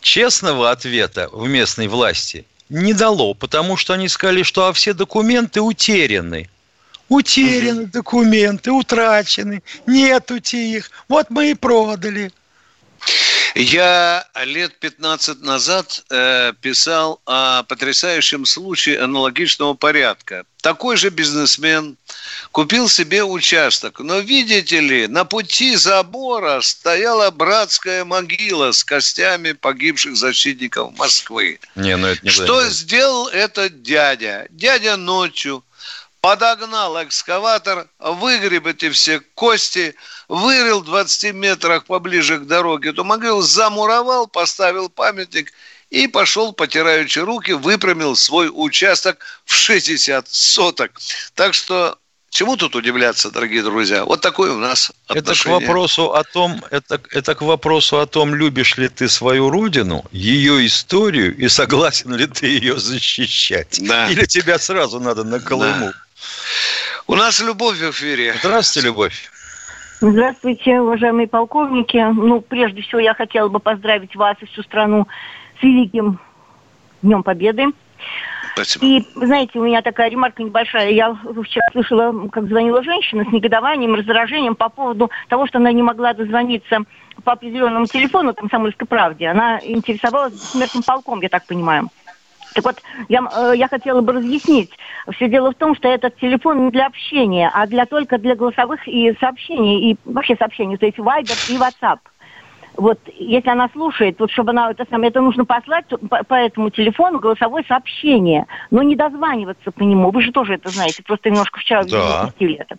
честного 0.00 0.70
ответа 0.70 1.28
в 1.32 1.48
местной 1.48 1.88
власти 1.88 2.46
не 2.68 2.92
дало, 2.92 3.34
потому 3.34 3.76
что 3.76 3.94
они 3.94 4.08
сказали, 4.08 4.42
что 4.42 4.66
а 4.66 4.72
все 4.72 4.92
документы 4.92 5.60
утеряны. 5.60 6.48
Утеряны 7.08 7.86
документы, 7.86 8.72
утрачены, 8.72 9.62
нету 9.86 10.36
их. 10.36 10.90
Вот 11.08 11.30
мы 11.30 11.50
и 11.52 11.54
продали. 11.54 12.32
Я 13.54 14.26
лет 14.44 14.78
15 14.80 15.40
назад 15.40 16.04
э, 16.10 16.52
писал 16.60 17.22
о 17.24 17.62
потрясающем 17.62 18.44
случае 18.44 19.00
аналогичного 19.00 19.72
порядка. 19.72 20.44
Такой 20.60 20.98
же 20.98 21.08
бизнесмен 21.08 21.96
купил 22.52 22.88
себе 22.90 23.24
участок, 23.24 24.00
но 24.00 24.18
видите 24.18 24.80
ли, 24.80 25.06
на 25.06 25.24
пути 25.24 25.74
забора 25.76 26.60
стояла 26.60 27.30
братская 27.30 28.04
могила 28.04 28.72
с 28.72 28.84
костями 28.84 29.52
погибших 29.52 30.16
защитников 30.16 30.98
Москвы. 30.98 31.58
Не, 31.76 31.96
ну 31.96 32.08
это 32.08 32.20
не 32.22 32.30
Что 32.30 32.68
сделал 32.68 33.28
этот 33.28 33.82
дядя? 33.82 34.48
Дядя 34.50 34.98
ночью 34.98 35.64
подогнал 36.26 37.00
экскаватор, 37.04 37.86
выгреб 38.00 38.66
эти 38.66 38.90
все 38.90 39.20
кости, 39.20 39.94
вырыл 40.26 40.80
в 40.80 40.84
20 40.84 41.32
метрах 41.32 41.84
поближе 41.84 42.38
к 42.38 42.46
дороге 42.48 42.90
эту 42.90 43.04
могилу, 43.04 43.42
замуровал, 43.42 44.26
поставил 44.26 44.88
памятник 44.88 45.52
и 45.88 46.08
пошел, 46.08 46.52
потираючи 46.52 47.20
руки, 47.20 47.52
выпрямил 47.52 48.16
свой 48.16 48.50
участок 48.52 49.18
в 49.44 49.54
60 49.54 50.26
соток. 50.28 50.98
Так 51.34 51.54
что 51.54 51.96
чему 52.30 52.56
тут 52.56 52.74
удивляться, 52.74 53.30
дорогие 53.30 53.62
друзья? 53.62 54.04
Вот 54.04 54.20
такое 54.20 54.50
у 54.50 54.58
нас 54.58 54.90
Это 55.04 55.14
к 55.14 55.18
отношение. 55.18 55.60
вопросу 55.60 56.12
о 56.12 56.24
том, 56.24 56.60
это, 56.72 57.00
это 57.12 57.36
к 57.36 57.42
вопросу 57.42 58.00
о 58.00 58.06
том, 58.06 58.34
любишь 58.34 58.76
ли 58.78 58.88
ты 58.88 59.08
свою 59.08 59.48
родину, 59.48 60.04
ее 60.10 60.66
историю 60.66 61.36
и 61.36 61.46
согласен 61.46 62.16
ли 62.16 62.26
ты 62.26 62.48
ее 62.48 62.80
защищать. 62.80 63.78
Да. 63.80 64.10
Или 64.10 64.26
тебя 64.26 64.58
сразу 64.58 64.98
надо 64.98 65.22
на 65.22 65.38
Колыму. 65.38 65.92
У 67.06 67.14
нас 67.14 67.40
любовь 67.40 67.78
в 67.78 67.90
эфире. 67.90 68.34
Здравствуйте, 68.42 68.88
Любовь. 68.88 69.30
Здравствуйте, 70.00 70.80
уважаемые 70.80 71.26
полковники. 71.26 71.96
Ну, 71.96 72.40
прежде 72.40 72.82
всего, 72.82 73.00
я 73.00 73.14
хотела 73.14 73.48
бы 73.48 73.60
поздравить 73.60 74.14
вас 74.14 74.36
и 74.40 74.46
всю 74.46 74.62
страну 74.62 75.06
с 75.58 75.62
великим 75.62 76.18
Днем 77.02 77.22
Победы. 77.22 77.66
Спасибо. 78.52 78.86
И, 78.86 79.04
знаете, 79.14 79.58
у 79.58 79.64
меня 79.64 79.82
такая 79.82 80.10
ремарка 80.10 80.42
небольшая. 80.42 80.90
Я 80.90 81.14
вчера 81.14 81.66
слышала, 81.72 82.28
как 82.28 82.46
звонила 82.48 82.82
женщина 82.82 83.24
с 83.24 83.32
негодованием, 83.32 83.94
раздражением 83.94 84.54
по 84.54 84.68
поводу 84.68 85.10
того, 85.28 85.46
что 85.46 85.58
она 85.58 85.72
не 85.72 85.82
могла 85.82 86.12
дозвониться 86.14 86.80
по 87.22 87.32
определенному 87.32 87.86
телефону 87.86 88.34
«Комсомольской 88.34 88.86
правде». 88.86 89.28
Она 89.28 89.60
интересовалась 89.62 90.40
смертным 90.40 90.82
полком, 90.82 91.20
я 91.20 91.28
так 91.28 91.46
понимаю. 91.46 91.88
Так 92.56 92.64
вот, 92.64 92.82
я, 93.10 93.20
э, 93.20 93.52
я 93.56 93.68
хотела 93.68 94.00
бы 94.00 94.14
разъяснить. 94.14 94.70
Все 95.12 95.28
дело 95.28 95.52
в 95.52 95.56
том, 95.56 95.76
что 95.76 95.88
этот 95.88 96.16
телефон 96.16 96.64
не 96.64 96.70
для 96.70 96.86
общения, 96.86 97.50
а 97.52 97.66
для 97.66 97.84
только 97.84 98.16
для 98.16 98.34
голосовых 98.34 98.88
и 98.88 99.14
сообщений, 99.20 99.92
и 99.92 99.98
вообще 100.06 100.36
сообщений, 100.36 100.78
то 100.78 100.86
есть 100.86 100.98
Viber 100.98 101.36
и 101.44 101.58
WhatsApp. 101.58 101.98
Вот, 102.78 102.98
если 103.14 103.50
она 103.50 103.68
слушает, 103.72 104.18
вот 104.18 104.30
чтобы 104.30 104.50
она 104.50 104.70
это 104.70 104.86
самое, 104.88 105.10
это 105.10 105.20
нужно 105.20 105.44
послать 105.44 105.86
по, 105.88 106.24
по 106.24 106.34
этому 106.34 106.70
телефону 106.70 107.18
голосовое 107.18 107.62
сообщение, 107.68 108.46
но 108.70 108.82
не 108.82 108.96
дозваниваться 108.96 109.70
по 109.70 109.82
нему. 109.82 110.10
Вы 110.10 110.22
же 110.22 110.32
тоже 110.32 110.54
это 110.54 110.70
знаете, 110.70 111.02
просто 111.02 111.28
немножко 111.28 111.60
вчера 111.60 111.84
Да. 111.84 112.32
это. 112.38 112.78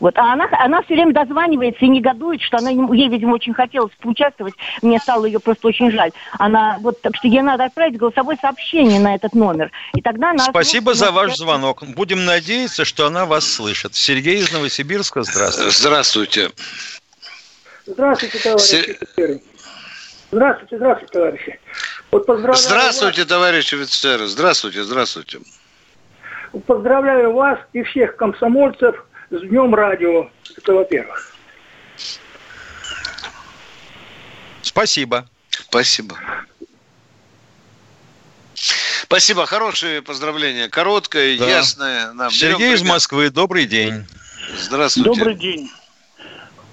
Вот. 0.00 0.16
А 0.18 0.32
она, 0.32 0.48
она 0.52 0.82
все 0.82 0.94
время 0.94 1.12
дозванивается 1.12 1.84
и 1.84 1.88
негодует, 1.88 2.42
что 2.42 2.58
она, 2.58 2.70
ему- 2.70 2.92
ей, 2.92 3.08
видимо, 3.08 3.34
очень 3.34 3.54
хотелось 3.54 3.92
поучаствовать. 4.00 4.54
Мне 4.82 4.98
стало 4.98 5.24
ее 5.26 5.40
просто 5.40 5.68
очень 5.68 5.90
жаль. 5.90 6.12
Она, 6.38 6.78
вот, 6.80 7.00
так 7.00 7.16
что 7.16 7.28
ей 7.28 7.42
надо 7.42 7.64
отправить 7.64 7.96
голосовое 7.96 8.38
сообщение 8.40 9.00
на 9.00 9.14
этот 9.14 9.34
номер. 9.34 9.70
И 9.94 10.02
тогда 10.02 10.30
она... 10.30 10.44
Спасибо 10.44 10.94
за 10.94 11.10
ваш 11.10 11.36
звонок. 11.36 11.82
Будем 11.94 12.24
надеяться, 12.24 12.84
что 12.84 13.06
она 13.06 13.26
вас 13.26 13.46
слышит. 13.50 13.94
Сергей 13.94 14.38
из 14.38 14.52
Новосибирска, 14.52 15.22
здравствуйте. 15.22 15.70
Здравствуйте. 15.70 16.50
Здравствуйте, 17.86 18.38
товарищи 18.38 18.66
Се- 18.66 18.92
офицеры. 19.00 19.40
Здравствуйте, 20.32 20.76
здравствуйте, 20.76 21.12
товарищи. 21.12 21.60
Вот 22.10 22.26
поздравляю 22.26 22.56
Здравствуйте, 22.56 23.24
товарищ 23.24 23.72
офицер. 23.72 24.26
Здравствуйте, 24.26 24.82
здравствуйте. 24.82 25.38
вас, 26.52 26.60
поздравляю 26.60 27.32
вас 27.32 27.58
и 27.72 27.82
всех 27.82 28.16
комсомольцев 28.16 29.05
с 29.30 29.40
Днем 29.40 29.74
Радио. 29.74 30.30
Это 30.56 30.74
во-первых. 30.74 31.32
Спасибо. 34.62 35.26
Спасибо. 35.50 36.16
Спасибо, 38.54 39.46
хорошее 39.46 40.02
поздравление. 40.02 40.68
Короткое, 40.68 41.38
Да. 41.38 41.46
ясное. 41.46 42.12
Берем 42.12 42.30
Сергей 42.30 42.74
из. 42.74 42.82
Москвы, 42.82 43.30
добрый 43.30 43.66
день. 43.66 44.04
Здравствуйте. 44.58 45.10
Добрый 45.10 45.34
день. 45.34 45.70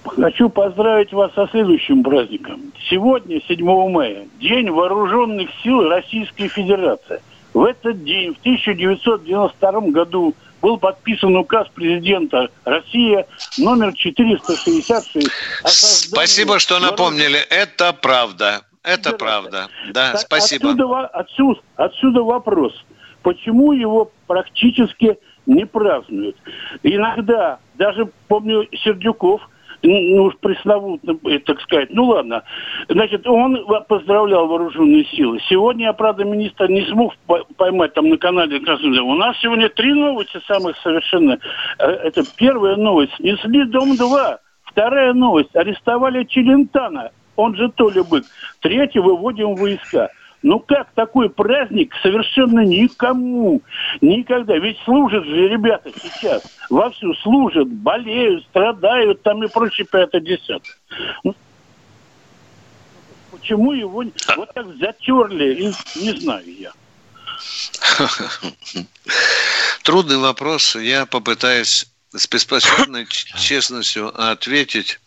Хочу 0.05 0.50
поздравить 0.50 1.13
вас 1.13 1.33
со 1.33 1.48
следующим 1.48 2.03
праздником. 2.03 2.74
Сегодня, 2.89 3.41
7 3.48 3.89
мая, 3.89 4.27
День 4.39 4.69
Вооруженных 4.69 5.50
сил 5.63 5.88
Российской 5.88 6.50
Федерации. 6.50 7.22
В 7.53 7.63
этот 7.63 8.03
день, 8.03 8.33
в 8.33 8.39
1992 8.39 9.91
году, 9.91 10.36
был 10.63 10.77
подписан 10.77 11.36
указ 11.36 11.67
президента 11.75 12.50
России 12.63 13.25
номер 13.60 13.93
466. 13.93 15.27
о 15.62 15.67
создании 15.67 16.15
Спасибо, 16.15 16.58
что 16.58 16.79
напомнили. 16.79 17.38
Это 17.50 17.91
правда. 17.91 18.62
Это 18.82 19.12
правда. 19.12 19.67
Да, 19.91 20.13
так 20.13 20.22
спасибо. 20.22 20.70
Отсюда, 20.70 21.08
отсюда, 21.08 21.62
отсюда 21.75 22.24
вопрос. 22.24 22.74
Почему 23.24 23.74
его 23.74 24.12
практически 24.25 25.17
не 25.46 25.65
празднуют? 25.65 26.38
Иногда, 26.82 27.60
даже 27.75 28.10
помню 28.29 28.65
Сердюков, 28.84 29.41
ну 29.84 30.24
уж 30.24 30.38
пресловутно, 30.38 31.18
э, 31.25 31.40
так 31.40 31.60
сказать, 31.62 31.90
ну 31.92 32.06
ладно, 32.06 32.44
значит, 32.88 33.28
он 33.28 33.58
поздравлял 33.88 34.48
вооруженные 34.48 35.06
силы. 35.06 35.40
Сегодня 35.50 35.86
я, 35.88 35.94
правда, 35.94 36.24
министр 36.24 36.70
не 36.70 36.86
смог 36.86 37.13
по- 37.28 37.46
поймать 37.58 37.94
там 37.94 38.10
на 38.10 38.18
канале 38.18 38.60
Красный 38.62 38.96
Дом. 38.96 39.10
У 39.10 39.16
нас 39.16 39.38
сегодня 39.42 39.70
три 39.70 39.94
новости 39.94 40.40
самых 40.48 40.78
совершенно. 40.78 41.38
Э, 41.79 41.86
Это 41.86 42.24
первая 42.38 42.75
новость. 42.77 43.14
Снесли 43.18 43.66
Дом-2. 43.66 44.38
Вторая 44.64 45.14
новость. 45.14 45.55
Арестовали 45.55 46.24
Челентана. 46.24 47.12
Он 47.36 47.55
же 47.55 47.70
Толя 47.70 48.03
Бык. 48.03 48.24
Третья. 48.62 49.01
Выводим 49.01 49.55
войска. 49.55 50.10
Ну 50.44 50.60
как 50.60 50.92
такой 50.94 51.29
праздник 51.29 51.96
совершенно 52.01 52.66
никому 52.66 53.62
никогда. 54.01 54.58
Ведь 54.58 54.77
служат 54.84 55.24
же 55.24 55.48
ребята 55.48 55.90
сейчас. 56.01 56.44
Вовсю 56.70 57.14
служат, 57.16 57.70
болеют, 57.70 58.44
страдают 58.46 59.24
там 59.24 59.44
и 59.44 59.48
прочее, 59.48 59.88
пятое, 59.90 60.22
десятое. 60.22 60.75
Ну, 61.24 61.34
Почему 63.32 63.74
его 63.74 64.06
вот 64.36 64.53
так 64.53 64.68
затерли, 64.77 65.74
не 65.96 66.12
знаю 66.20 66.46
я. 66.46 66.72
Трудный 69.84 70.18
вопрос. 70.18 70.75
Я 70.75 71.06
попытаюсь 71.06 71.86
с 72.12 72.27
беспощадной 72.27 73.06
честностью 73.08 74.14
ответить. 74.18 75.00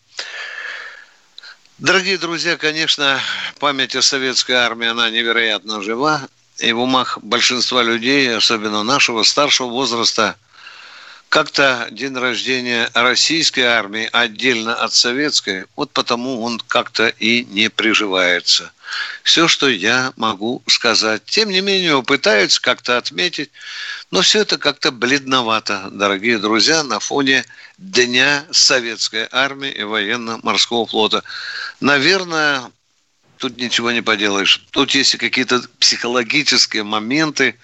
Дорогие 1.79 2.17
друзья, 2.17 2.57
конечно, 2.57 3.19
память 3.57 3.95
о 3.95 4.01
советской 4.01 4.53
армии, 4.53 4.87
она 4.87 5.09
невероятно 5.09 5.81
жива. 5.81 6.27
И 6.59 6.71
в 6.71 6.79
умах 6.79 7.19
большинства 7.21 7.83
людей, 7.83 8.35
особенно 8.35 8.83
нашего 8.83 9.23
старшего 9.23 9.67
возраста, 9.67 10.35
как-то 11.29 11.87
день 11.91 12.15
рождения 12.15 12.89
российской 12.93 13.61
армии 13.61 14.09
отдельно 14.11 14.73
от 14.75 14.93
советской, 14.93 15.65
вот 15.75 15.91
потому 15.91 16.41
он 16.41 16.59
как-то 16.67 17.07
и 17.07 17.43
не 17.45 17.69
приживается. 17.69 18.71
Все, 19.23 19.49
что 19.49 19.67
я 19.67 20.13
могу 20.15 20.63
сказать. 20.67 21.23
Тем 21.25 21.49
не 21.49 21.59
менее, 21.59 22.01
пытаются 22.01 22.61
как-то 22.61 22.97
отметить, 22.97 23.51
но 24.09 24.21
все 24.21 24.39
это 24.41 24.57
как-то 24.57 24.91
бледновато, 24.91 25.89
дорогие 25.91 26.37
друзья, 26.37 26.83
на 26.83 26.99
фоне 26.99 27.45
Дня 27.77 28.45
Советской 28.51 29.27
Армии 29.29 29.69
и 29.69 29.83
Военно-Морского 29.83 30.87
флота. 30.87 31.23
Наверное, 31.81 32.71
тут 33.37 33.57
ничего 33.57 33.91
не 33.91 34.01
поделаешь. 34.01 34.63
Тут 34.71 34.91
есть 34.91 35.15
и 35.15 35.17
какие-то 35.17 35.61
психологические 35.79 36.83
моменты, 36.83 37.55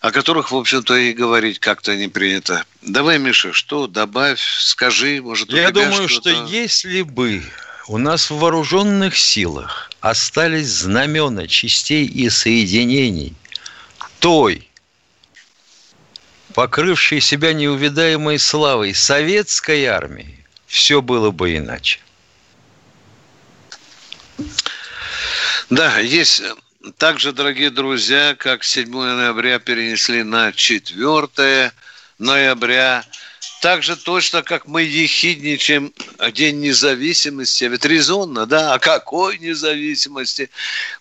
о 0.00 0.10
которых, 0.10 0.50
в 0.52 0.56
общем-то, 0.56 0.94
и 0.96 1.12
говорить 1.12 1.58
как-то 1.58 1.96
не 1.96 2.08
принято. 2.08 2.64
Давай, 2.80 3.18
Миша, 3.18 3.52
что 3.52 3.86
добавь, 3.86 4.40
скажи, 4.40 5.20
может, 5.22 5.50
Я 5.50 5.70
думаю, 5.70 6.08
что 6.08 6.30
что-то- 6.30 6.46
если 6.50 7.02
бы 7.02 7.42
у 7.88 7.98
нас 7.98 8.30
в 8.30 8.38
вооруженных 8.38 9.16
силах 9.16 9.90
остались 10.00 10.68
знамена 10.68 11.46
частей 11.46 12.06
и 12.06 12.30
соединений 12.30 13.34
той, 14.20 14.68
покрывшей 16.54 17.20
себя 17.20 17.52
неувидаемой 17.52 18.38
славой 18.38 18.94
советской 18.94 19.84
армии, 19.86 20.44
все 20.66 21.02
было 21.02 21.30
бы 21.30 21.56
иначе. 21.56 21.98
Да, 25.72 26.00
есть 26.00 26.42
также, 26.98 27.32
дорогие 27.32 27.70
друзья, 27.70 28.34
как 28.38 28.62
7 28.62 28.90
ноября 28.90 29.58
перенесли 29.58 30.22
на 30.22 30.52
4 30.52 31.72
ноября. 32.18 33.02
Так 33.62 33.82
же 33.82 33.96
точно, 33.96 34.42
как 34.42 34.66
мы 34.66 34.82
ехидничаем 34.82 35.94
День 36.34 36.60
независимости. 36.60 37.64
Ведь 37.64 37.86
резонно, 37.86 38.44
да? 38.44 38.74
О 38.74 38.78
какой 38.78 39.38
независимости? 39.38 40.50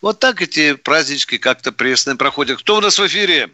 Вот 0.01 0.19
так 0.19 0.41
эти 0.41 0.73
празднички 0.75 1.37
как-то 1.37 1.73
пресные 1.73 2.15
проходят. 2.15 2.59
Кто 2.59 2.77
у 2.77 2.79
нас 2.79 2.97
в 2.97 3.05
эфире? 3.05 3.49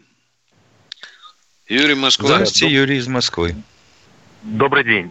Юрий 1.66 1.96
Москва. 1.96 2.28
Здравствуйте, 2.28 2.72
Юрий 2.72 2.98
из 2.98 3.08
Москвы. 3.08 3.56
Добрый 4.44 4.84
день. 4.84 5.10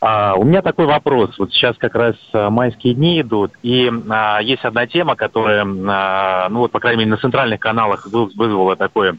А, 0.00 0.34
у 0.34 0.44
меня 0.44 0.62
такой 0.62 0.86
вопрос. 0.86 1.36
Вот 1.38 1.52
сейчас 1.52 1.76
как 1.76 1.94
раз 1.94 2.14
а, 2.32 2.50
майские 2.50 2.94
дни 2.94 3.20
идут, 3.20 3.52
и 3.62 3.90
а, 4.08 4.38
есть 4.40 4.64
одна 4.64 4.86
тема, 4.86 5.16
которая, 5.16 5.64
а, 5.66 6.48
ну 6.50 6.60
вот, 6.60 6.70
по 6.72 6.78
крайней 6.80 7.00
мере, 7.00 7.10
на 7.10 7.16
центральных 7.16 7.58
каналах 7.60 8.06
вы- 8.06 8.30
вызвала 8.36 8.76
такое 8.76 9.16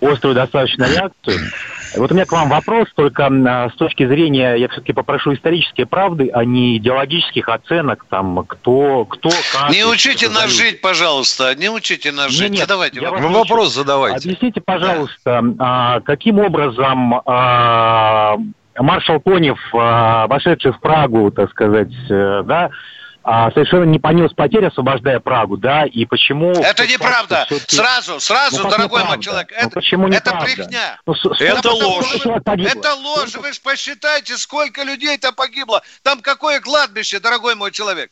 острую 0.00 0.34
достаточно 0.34 0.84
реакцию. 0.84 1.38
Вот 1.96 2.10
у 2.10 2.14
меня 2.14 2.26
к 2.26 2.32
вам 2.32 2.48
вопрос, 2.50 2.88
только 2.94 3.26
а, 3.26 3.70
с 3.70 3.74
точки 3.74 4.06
зрения, 4.06 4.54
я 4.54 4.68
все-таки 4.68 4.92
попрошу 4.92 5.32
исторической 5.34 5.84
правды, 5.84 6.30
а 6.32 6.44
не 6.44 6.76
идеологических 6.76 7.48
оценок, 7.48 8.04
там, 8.08 8.44
кто, 8.46 9.04
кто, 9.06 9.30
как... 9.52 9.70
Не 9.70 9.84
учите 9.84 10.28
нас 10.28 10.50
жить, 10.50 10.80
пожалуйста. 10.80 11.54
Не 11.56 11.70
учите 11.70 12.12
нас 12.12 12.30
Не, 12.30 12.36
жить. 12.36 12.50
нет, 12.50 12.60
Задавайте 12.62 13.00
я 13.00 13.10
вопрос. 13.10 13.22
вас 13.24 13.32
Вы 13.32 13.38
вопрос 13.38 13.74
задавайте. 13.74 14.28
Объясните, 14.28 14.60
пожалуйста, 14.60 15.42
а, 15.58 16.00
каким 16.00 16.38
образом 16.38 17.14
а, 17.26 18.36
маршал 18.78 19.20
Конев, 19.20 19.58
а, 19.72 20.26
вошедший 20.26 20.72
в 20.72 20.80
Прагу, 20.80 21.30
так 21.30 21.50
сказать, 21.50 21.92
э, 22.10 22.42
да, 22.44 22.70
а, 23.22 23.50
совершенно 23.52 23.84
не 23.84 23.98
понес 23.98 24.32
потерь, 24.34 24.66
освобождая 24.66 25.18
Прагу, 25.18 25.56
да, 25.56 25.84
и 25.86 26.04
почему... 26.04 26.52
Это 26.52 26.86
неправда. 26.86 27.46
Сразу, 27.68 28.20
сразу, 28.20 28.62
Ну, 28.62 28.70
дорогой 28.70 29.04
мой 29.04 29.18
человек. 29.20 29.50
Ну, 29.50 29.56
Это, 29.56 29.70
почему 29.70 30.08
это 30.08 30.34
брехня. 30.42 31.00
Ну, 31.06 31.14
с- 31.14 31.40
Это 31.40 31.70
ложь. 31.70 32.26
Это 32.26 32.94
ложь. 32.94 33.34
Вы 33.36 33.52
же 33.52 33.60
посчитайте, 33.62 34.36
сколько 34.36 34.82
людей 34.82 35.16
там 35.16 35.34
погибло. 35.34 35.82
Там 36.02 36.20
какое 36.20 36.60
кладбище, 36.60 37.18
дорогой 37.18 37.54
мой 37.54 37.70
человек. 37.72 38.10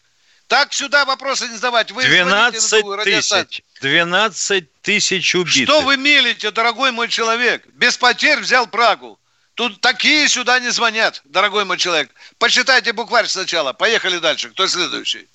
Так 0.49 0.73
сюда 0.73 1.05
вопросы 1.05 1.47
не 1.49 1.57
задавать. 1.57 1.91
Вы 1.93 2.03
звоните 2.03 2.25
на 2.25 2.51
12 2.51 2.71
другую 2.81 2.97
радиостанцию. 2.99 3.47
тысяч. 3.49 3.65
12 3.81 4.83
тысяч 4.83 5.35
убитых. 5.35 5.63
Что 5.65 5.81
вы 5.83 5.97
мелите, 5.97 6.51
дорогой 6.51 6.91
мой 6.93 7.09
человек? 7.09 7.65
Без 7.75 7.97
потерь 7.97 8.39
взял 8.41 8.67
Прагу. 8.67 9.19
Тут 9.55 9.81
такие 9.81 10.29
сюда 10.29 10.61
не 10.61 10.71
звонят, 10.71 11.21
дорогой 11.25 11.65
мой 11.65 11.77
человек. 11.77 12.11
Почитайте 12.39 12.93
букварь 12.93 13.27
сначала. 13.27 13.73
Поехали 13.73 14.19
дальше. 14.19 14.49
Кто 14.51 14.67
следующий? 14.67 15.29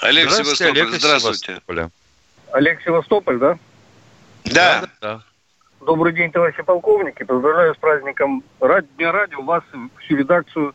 Олег 0.00 0.30
Здравствуйте, 0.30 0.56
Севастополь, 0.64 0.80
Олег 0.80 1.00
здравствуйте. 1.00 1.44
Севастополя. 1.46 1.90
Олег 2.52 2.82
Севастополь, 2.82 3.38
да? 3.38 3.58
Да. 4.44 4.84
да. 5.00 5.22
Добрый 5.80 6.12
день, 6.12 6.30
товарищи 6.30 6.62
полковники. 6.62 7.24
Поздравляю 7.24 7.74
с 7.74 7.78
праздником 7.78 8.44
Ради- 8.60 8.86
Дня 8.96 9.12
радио, 9.12 9.42
вас, 9.42 9.64
всю 10.04 10.16
редакцию 10.16 10.74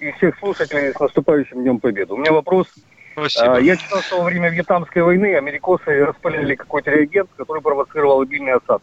и 0.00 0.12
всех 0.12 0.38
слушателей 0.38 0.92
с 0.94 0.98
наступающим 0.98 1.62
Днем 1.62 1.78
Победы. 1.78 2.14
У 2.14 2.16
меня 2.16 2.32
вопрос. 2.32 2.68
Спасибо. 3.12 3.56
А, 3.56 3.60
Я 3.60 3.76
читал, 3.76 4.00
что 4.02 4.18
во 4.18 4.24
время 4.24 4.48
Вьетнамской 4.48 5.02
войны 5.02 5.36
америкосы 5.36 6.04
распыляли 6.04 6.54
какой-то 6.54 6.90
реагент, 6.90 7.28
который 7.36 7.60
провоцировал 7.60 8.20
обильный 8.20 8.52
осад. 8.52 8.80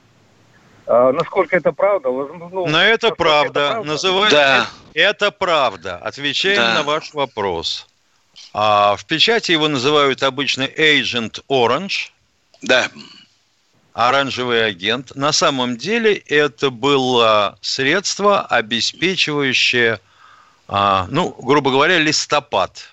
А, 0.87 1.11
насколько 1.11 1.55
это 1.57 1.71
правда? 1.71 2.09
Возможно, 2.09 2.49
ну, 2.49 2.67
Но 2.67 2.81
это 2.81 3.07
насколько 3.09 3.15
правда. 3.23 3.81
Называется 3.83 4.37
Да. 4.37 4.69
это 4.93 5.31
правда. 5.31 5.97
Отвечаем 5.97 6.57
Да. 6.57 6.73
на 6.75 6.83
ваш 6.83 7.13
вопрос. 7.13 7.87
А 8.53 8.95
в 8.95 9.05
печати 9.05 9.51
его 9.51 9.67
называют 9.67 10.21
обычно 10.23 10.63
Agent 10.63 11.43
Orange, 11.49 12.11
Да. 12.61 12.87
оранжевый 13.93 14.65
агент. 14.65 15.15
На 15.15 15.31
самом 15.31 15.77
деле 15.77 16.15
это 16.15 16.69
было 16.69 17.57
средство, 17.61 18.41
обеспечивающее, 18.41 19.99
а, 20.67 21.07
ну, 21.09 21.29
грубо 21.39 21.71
говоря, 21.71 21.97
листопад. 21.97 22.89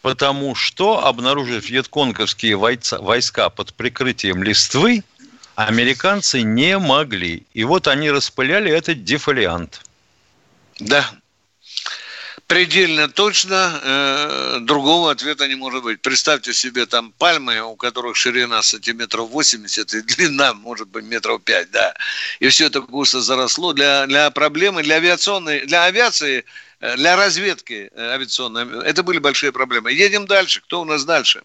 Потому 0.00 0.56
что, 0.56 1.06
обнаружив 1.06 1.68
вьетконговские 1.70 2.56
войца- 2.56 3.00
войска 3.00 3.50
под 3.50 3.72
прикрытием 3.74 4.42
листвы, 4.42 5.04
американцы 5.54 6.42
не 6.42 6.78
могли. 6.78 7.46
И 7.54 7.64
вот 7.64 7.88
они 7.88 8.10
распыляли 8.10 8.70
этот 8.70 9.04
дефолиант. 9.04 9.82
Да. 10.78 11.10
Предельно 12.46 13.08
точно 13.08 13.80
э, 13.82 14.58
другого 14.60 15.10
ответа 15.10 15.48
не 15.48 15.54
может 15.54 15.82
быть. 15.82 16.02
Представьте 16.02 16.52
себе 16.52 16.84
там 16.84 17.12
пальмы, 17.12 17.60
у 17.62 17.76
которых 17.76 18.16
ширина 18.16 18.62
сантиметров 18.62 19.30
80 19.30 19.94
и 19.94 20.02
длина, 20.02 20.52
может 20.52 20.88
быть, 20.88 21.04
метров 21.04 21.42
5, 21.42 21.70
да. 21.70 21.94
И 22.40 22.48
все 22.48 22.66
это 22.66 22.80
густо 22.82 23.22
заросло. 23.22 23.72
Для, 23.72 24.06
для 24.06 24.30
проблемы, 24.30 24.82
для 24.82 24.96
авиационной, 24.96 25.64
для 25.66 25.84
авиации, 25.84 26.44
э, 26.80 26.96
для 26.96 27.16
разведки 27.16 27.90
э, 27.90 28.10
авиационной, 28.10 28.84
это 28.84 29.02
были 29.02 29.18
большие 29.18 29.52
проблемы. 29.52 29.92
Едем 29.92 30.26
дальше. 30.26 30.60
Кто 30.60 30.82
у 30.82 30.84
нас 30.84 31.04
дальше? 31.04 31.42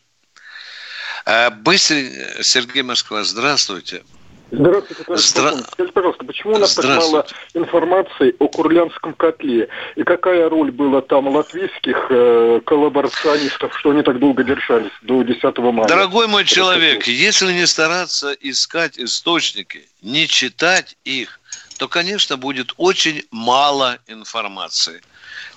Э, 1.28 1.50
Быстренько, 1.50 2.42
Сергей 2.42 2.84
Москва, 2.84 3.22
здравствуйте. 3.24 4.02
Здравствуйте, 4.50 5.04
товарищ 5.04 5.26
Здра-. 5.26 5.52
Скажите, 5.52 5.94
пожалуйста, 5.94 6.24
почему 6.24 6.54
у 6.54 6.58
нас 6.58 6.74
так 6.74 6.86
мало 6.86 7.28
информации 7.54 8.34
о 8.40 8.48
Курлянском 8.48 9.14
котле? 9.14 9.68
И 9.98 10.04
какая 10.04 10.48
роль 10.48 10.72
была 10.72 11.02
там 11.02 11.28
латвийских 11.28 12.08
э, 12.10 12.62
коллаборационистов, 12.66 13.78
что 13.78 13.90
они 13.90 14.04
так 14.04 14.20
долго 14.20 14.46
держались 14.46 14.94
до 15.02 15.22
10 15.24 15.58
мая? 15.58 15.90
Дорогой 15.90 16.28
мой 16.28 16.44
Это 16.44 16.52
человек, 16.52 17.00
какой? 17.00 17.14
если 17.14 17.52
не 17.52 17.68
стараться 17.68 18.32
искать 18.40 18.98
источники, 18.98 19.86
не 20.02 20.28
читать 20.30 20.96
их, 21.04 21.42
то, 21.78 21.90
конечно, 21.90 22.38
будет 22.38 22.74
очень 22.78 23.26
мало 23.32 24.00
информации. 24.08 25.02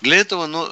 Для 0.00 0.16
этого 0.16 0.46
ну, 0.46 0.66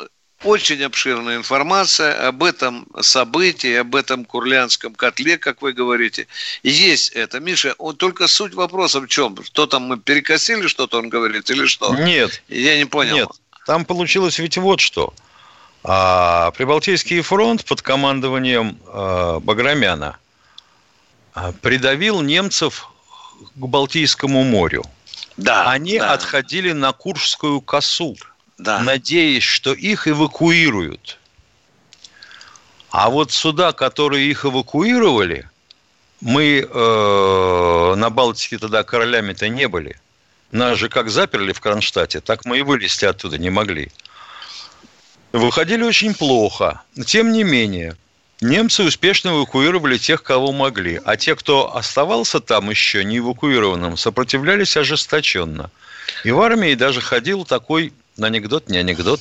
очень 0.45 0.83
обширная 0.83 1.37
информация 1.37 2.29
об 2.29 2.43
этом 2.45 2.87
событии, 3.01 3.75
об 3.75 3.97
этом 3.97 4.25
курлянском 4.25 4.95
котле, 4.95 5.37
как 5.37 5.63
вы 5.63 5.73
говорите. 5.73 6.27
Есть 6.63 7.11
это. 7.11 7.41
Миша, 7.41 7.75
он, 7.79 7.97
только 7.97 8.29
суть 8.29 8.55
вопроса 8.55 9.01
в 9.01 9.09
чем? 9.09 9.43
Что 9.43 9.67
там 9.67 9.83
мы 9.83 9.99
перекосили 9.99 10.67
что-то, 10.69 10.99
он 10.99 11.09
говорит, 11.09 11.51
или 11.51 11.67
что? 11.67 11.95
Нет, 11.95 12.43
Я 12.49 12.77
не 12.79 12.85
понял. 12.85 13.17
Нет, 13.17 13.29
там 13.67 13.85
получилось 13.85 14.39
ведь 14.39 14.57
вот 14.59 14.81
что. 14.81 15.13
А, 15.83 16.51
Прибалтийский 16.53 17.21
фронт 17.23 17.65
под 17.65 17.83
командованием 17.83 18.79
а, 18.87 19.41
Баграмяна 19.41 20.19
а, 21.35 21.53
придавил 21.53 22.21
немцев 22.21 22.89
к 23.55 23.67
Балтийскому 23.67 24.45
морю. 24.45 24.85
Да, 25.37 25.71
Они 25.71 25.99
да, 25.99 26.13
отходили 26.13 26.73
на 26.73 26.93
Куршскую 26.93 27.61
косу, 27.61 28.17
да. 28.59 28.81
надеясь, 28.81 29.45
что 29.45 29.73
их 29.73 30.09
эвакуируют. 30.09 31.19
А 32.91 33.11
вот 33.11 33.33
суда, 33.33 33.73
которые 33.73 34.29
их 34.29 34.45
эвакуировали, 34.45 35.49
мы 36.21 36.67
э, 36.69 37.95
на 37.97 38.11
Балтике 38.11 38.59
тогда 38.59 38.83
королями-то 38.83 39.49
не 39.49 39.69
были. 39.69 40.01
Нас 40.51 40.79
же 40.79 40.89
как 40.89 41.11
заперли 41.11 41.53
в 41.53 41.61
Кронштадте, 41.61 42.21
так 42.21 42.45
мы 42.45 42.59
и 42.59 42.63
вылезти 42.63 43.05
оттуда 43.05 43.39
не 43.39 43.51
могли. 43.51 43.91
Выходили 45.33 45.83
очень 45.83 46.15
плохо. 46.15 46.83
Тем 47.07 47.33
не 47.33 47.45
менее, 47.45 47.97
немцы 48.41 48.83
успешно 48.83 49.29
эвакуировали 49.29 49.99
тех, 49.99 50.23
кого 50.23 50.53
могли. 50.53 51.01
А 51.05 51.19
те, 51.19 51.37
кто 51.37 51.77
оставался 51.77 52.41
там 52.41 52.71
еще 52.71 53.05
не 53.05 53.19
эвакуированным, 53.19 53.99
сопротивлялись 53.99 54.77
ожесточенно. 54.77 55.71
И 56.25 56.31
в 56.31 56.41
армии 56.41 56.75
даже 56.75 57.03
ходил 57.03 57.45
такой 57.45 57.93
анекдот, 58.27 58.69
не 58.69 58.79
анекдот, 58.79 59.21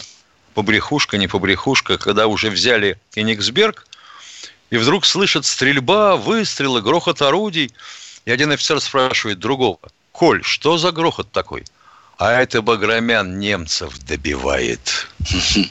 побрехушка, 0.53 1.17
не 1.17 1.27
побрехушка, 1.27 1.97
когда 1.97 2.27
уже 2.27 2.49
взяли 2.49 2.99
Кенигсберг, 3.13 3.85
и 4.69 4.77
вдруг 4.77 5.05
слышат 5.05 5.45
стрельба, 5.45 6.15
выстрелы, 6.15 6.81
грохот 6.81 7.21
орудий. 7.21 7.71
И 8.25 8.31
один 8.31 8.51
офицер 8.51 8.81
спрашивает 8.81 9.39
другого, 9.39 9.79
Коль, 10.11 10.43
что 10.43 10.77
за 10.79 10.91
грохот 10.91 11.31
такой? 11.31 11.63
А 12.17 12.31
это 12.41 12.63
Баграмян 12.63 13.37
немцев 13.37 13.99
добивает. 13.99 15.07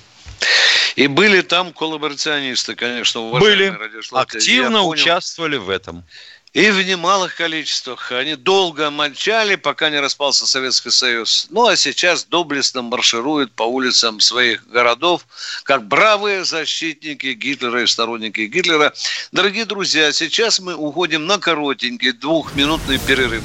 И 0.95 1.09
были 1.09 1.41
там 1.41 1.73
коллаборационисты, 1.73 2.77
конечно, 2.77 3.23
уважаемые 3.23 3.73
Были, 3.73 4.03
активно 4.13 4.79
понял. 4.79 4.89
участвовали 4.89 5.57
в 5.57 5.69
этом. 5.69 6.05
И 6.57 6.71
в 6.71 6.83
немалых 6.83 7.35
количествах. 7.35 8.13
Они 8.13 8.35
долго 8.35 8.91
мочали, 8.91 9.57
пока 9.57 9.91
не 9.91 10.01
распался 10.01 10.47
Советский 10.47 10.89
Союз. 10.89 11.49
Ну, 11.51 11.67
а 11.67 11.77
сейчас 11.77 12.25
доблестно 12.25 12.81
маршируют 12.81 13.53
по 13.53 13.65
улицам 13.65 14.21
своих 14.21 14.67
городов, 14.67 15.27
как 15.65 15.87
бравые 15.87 16.47
защитники 16.47 17.35
Гитлера 17.35 17.83
и 17.83 17.87
сторонники 17.87 18.41
Гитлера. 18.41 18.95
Дорогие 19.33 19.67
друзья, 19.67 20.11
сейчас 20.13 20.59
мы 20.59 20.75
уходим 20.75 21.27
на 21.27 21.39
коротенький 21.39 22.13
двухминутный 22.13 23.01
перерыв. 23.01 23.45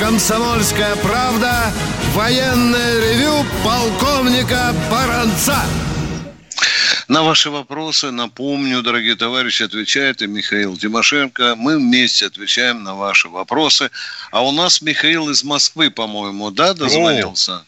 «Комсомольская 0.00 0.96
правда» 0.96 1.70
военное 2.14 3.00
ревю 3.00 3.44
полковника 3.62 4.74
Баранца. 4.90 5.58
На 7.06 7.22
ваши 7.22 7.50
вопросы, 7.50 8.10
напомню, 8.10 8.80
дорогие 8.80 9.14
товарищи, 9.14 9.62
отвечает 9.62 10.22
и 10.22 10.26
Михаил 10.26 10.78
Тимошенко. 10.78 11.54
Мы 11.54 11.76
вместе 11.76 12.26
отвечаем 12.26 12.82
на 12.82 12.94
ваши 12.94 13.28
вопросы. 13.28 13.90
А 14.30 14.42
у 14.42 14.52
нас 14.52 14.80
Михаил 14.80 15.28
из 15.28 15.44
Москвы, 15.44 15.90
по-моему, 15.90 16.50
да, 16.50 16.72
дозвонился? 16.72 17.62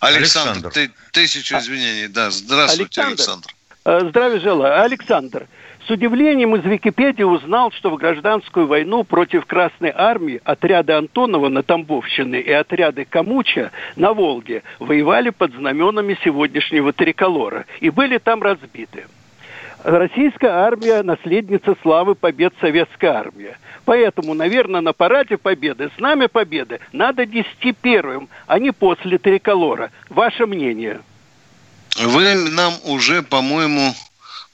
Александр, 0.00 0.50
Александр. 0.50 0.70
ты, 0.72 0.90
тысячу 1.12 1.58
извинений. 1.58 2.08
Да, 2.08 2.32
здравствуйте, 2.32 3.02
Александр. 3.02 3.46
Александр. 3.84 4.06
Э, 4.06 4.10
Здравия 4.10 4.40
желаю. 4.40 4.82
Александр, 4.82 5.46
С 5.88 5.90
удивлением 5.90 6.54
из 6.54 6.66
Википедии 6.66 7.22
узнал, 7.22 7.72
что 7.72 7.88
в 7.88 7.96
гражданскую 7.96 8.66
войну 8.66 9.04
против 9.04 9.46
Красной 9.46 9.90
Армии 9.90 10.38
отряды 10.44 10.92
Антонова 10.92 11.48
на 11.48 11.62
Тамбовщине 11.62 12.42
и 12.42 12.52
отряды 12.52 13.06
Камуча 13.06 13.70
на 13.96 14.12
Волге 14.12 14.64
воевали 14.80 15.30
под 15.30 15.54
знаменами 15.54 16.18
сегодняшнего 16.22 16.92
триколора 16.92 17.64
и 17.80 17.88
были 17.88 18.18
там 18.18 18.42
разбиты. 18.42 19.06
Российская 19.82 20.50
армия– 20.50 21.02
наследница 21.04 21.74
славы 21.80 22.14
побед 22.14 22.52
советской 22.60 23.06
армии. 23.06 23.56
Поэтому, 23.86 24.34
наверное, 24.34 24.82
на 24.82 24.92
параде 24.92 25.38
победы, 25.38 25.88
знамя 25.96 26.28
победы 26.28 26.80
надо 26.92 27.24
нести 27.24 27.72
первым, 27.72 28.28
а 28.46 28.58
не 28.58 28.72
после 28.72 29.16
триколора. 29.16 29.90
Ваше 30.10 30.44
мнение? 30.44 31.00
Вы 31.96 32.34
нам 32.34 32.74
уже, 32.84 33.22
по-моему, 33.22 33.94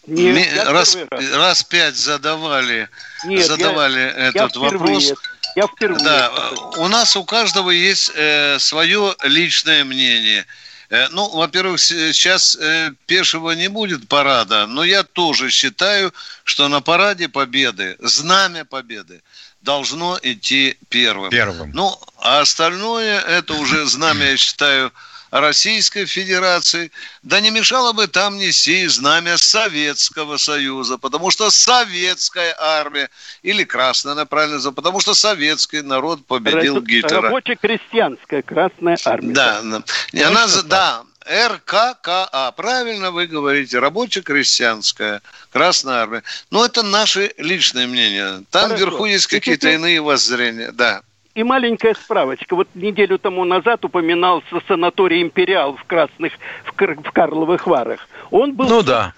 Нет, 0.07 0.35
ми- 0.35 0.55
я 0.55 0.65
раз, 0.73 0.95
первый 0.95 1.37
раз. 1.37 1.63
пять 1.65 1.97
задавали, 1.97 2.89
Нет, 3.25 3.47
задавали 3.47 4.01
я- 4.01 4.07
я 4.07 4.29
этот 4.29 4.51
впервые 4.51 4.79
вопрос. 4.79 5.13
Я 5.57 5.67
впервые. 5.67 6.05
Да, 6.05 6.31
у 6.77 6.89
нас 6.89 7.17
у 7.17 7.25
каждого 7.25 7.71
есть 7.71 8.11
э, 8.15 8.59
свое 8.59 9.15
личное 9.23 9.85
мнение. 9.85 10.45
Э, 10.91 11.09
ну, 11.11 11.29
во-первых, 11.31 11.81
сейчас 11.81 12.57
э, 12.61 12.91
пешего 13.07 13.53
не 13.53 13.69
будет 13.69 14.07
парада, 14.09 14.67
но 14.67 14.85
я 14.85 15.03
тоже 15.05 15.51
считаю, 15.51 16.13
что 16.45 16.69
на 16.69 16.81
параде 16.81 17.29
Победы, 17.29 17.97
знамя 18.01 18.65
Победы 18.65 19.23
должно 19.63 20.19
идти 20.23 20.77
первым. 20.91 21.31
Первым. 21.31 21.71
Ну, 21.73 21.99
а 22.19 22.41
остальное 22.41 23.21
это 23.21 23.55
уже 23.55 23.87
знамя, 23.87 24.33
я 24.33 24.37
считаю, 24.37 24.93
Российской 25.41 26.07
Федерации. 26.07 26.93
Да 27.25 27.41
не 27.41 27.51
мешало 27.51 27.93
бы 27.93 28.07
там 28.07 28.39
нести 28.39 28.87
знамя 28.87 29.37
Советского 29.37 30.37
Союза, 30.37 30.97
потому 30.97 31.33
что 31.33 31.51
советская 31.51 32.55
армия, 32.57 33.11
или 33.43 33.65
красная, 33.65 34.13
она 34.13 34.27
правильно 34.27 34.57
называется, 34.57 34.77
потому 34.77 35.01
что 35.01 35.13
советский 35.15 35.83
народ 35.83 36.25
победил 36.25 36.77
Рабо- 36.77 36.87
Гитлера. 36.87 37.21
Рабоче-крестьянская 37.23 38.43
Красная 38.43 38.97
Армия. 39.05 39.35
Да, 39.35 39.61
да. 39.63 39.83
И 40.13 40.23
она, 40.23 40.47
за- 40.47 40.63
да, 40.63 41.03
РККА, 41.27 42.53
правильно 42.57 43.11
вы 43.11 43.27
говорите, 43.27 43.81
рабоче-крестьянская 43.81 45.21
Красная 45.53 45.97
Армия. 46.03 46.23
Но 46.53 46.65
это 46.65 46.85
наши 46.85 47.35
личные 47.39 47.89
мнения. 47.89 48.45
Там 48.51 48.69
Хорошо. 48.69 48.77
вверху 48.85 49.05
есть 49.07 49.27
какие-то 49.27 49.69
иные 49.71 50.01
воззрения, 50.01 50.71
да. 50.71 51.03
И 51.35 51.43
маленькая 51.43 51.95
справочка. 51.95 52.55
Вот 52.55 52.69
неделю 52.75 53.19
тому 53.19 53.45
назад 53.45 53.85
упоминался 53.85 54.61
санаторий 54.69 55.21
«Империал» 55.21 55.75
в 55.75 55.85
Красных, 55.85 56.33
в, 56.65 56.73
Кар- 56.73 56.95
в 56.95 57.11
Карловых 57.11 57.67
Варах. 57.67 58.09
Он 58.31 58.55
был, 58.55 58.69
Ну 58.69 58.83
да. 58.83 59.13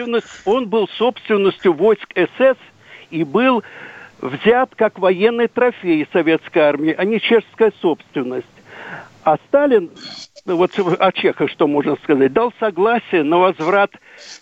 он 0.47 0.69
был 0.69 0.89
собственностью 0.97 1.75
войск 1.75 2.11
СС 2.15 2.57
и 3.11 3.23
был 3.23 3.63
взят 4.23 4.75
как 4.77 4.99
военный 4.99 5.47
трофей 5.49 6.09
советской 6.11 6.61
армии, 6.61 6.95
а 6.97 7.05
не 7.05 7.21
чешская 7.21 7.73
собственность. 7.83 8.47
А 9.23 9.37
Сталин, 9.49 9.91
ну 10.47 10.57
вот 10.57 10.71
о 10.79 11.13
Чехах 11.13 11.51
что 11.51 11.67
можно 11.67 11.97
сказать, 12.03 12.33
дал 12.33 12.51
согласие 12.59 13.25
на 13.25 13.39
возврат 13.39 13.91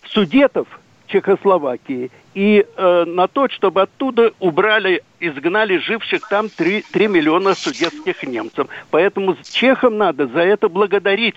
судетов 0.06 0.68
Чехословакии 1.14 2.10
и 2.34 2.66
э, 2.76 3.04
на 3.06 3.28
то, 3.28 3.48
чтобы 3.48 3.82
оттуда 3.82 4.32
убрали, 4.40 5.04
изгнали 5.20 5.76
живших 5.78 6.28
там 6.28 6.48
3, 6.48 6.84
3 6.90 7.06
миллиона 7.06 7.54
судетских 7.54 8.24
немцев. 8.24 8.66
Поэтому 8.90 9.36
чехам 9.44 9.96
надо 9.96 10.26
за 10.26 10.40
это 10.40 10.68
благодарить 10.68 11.36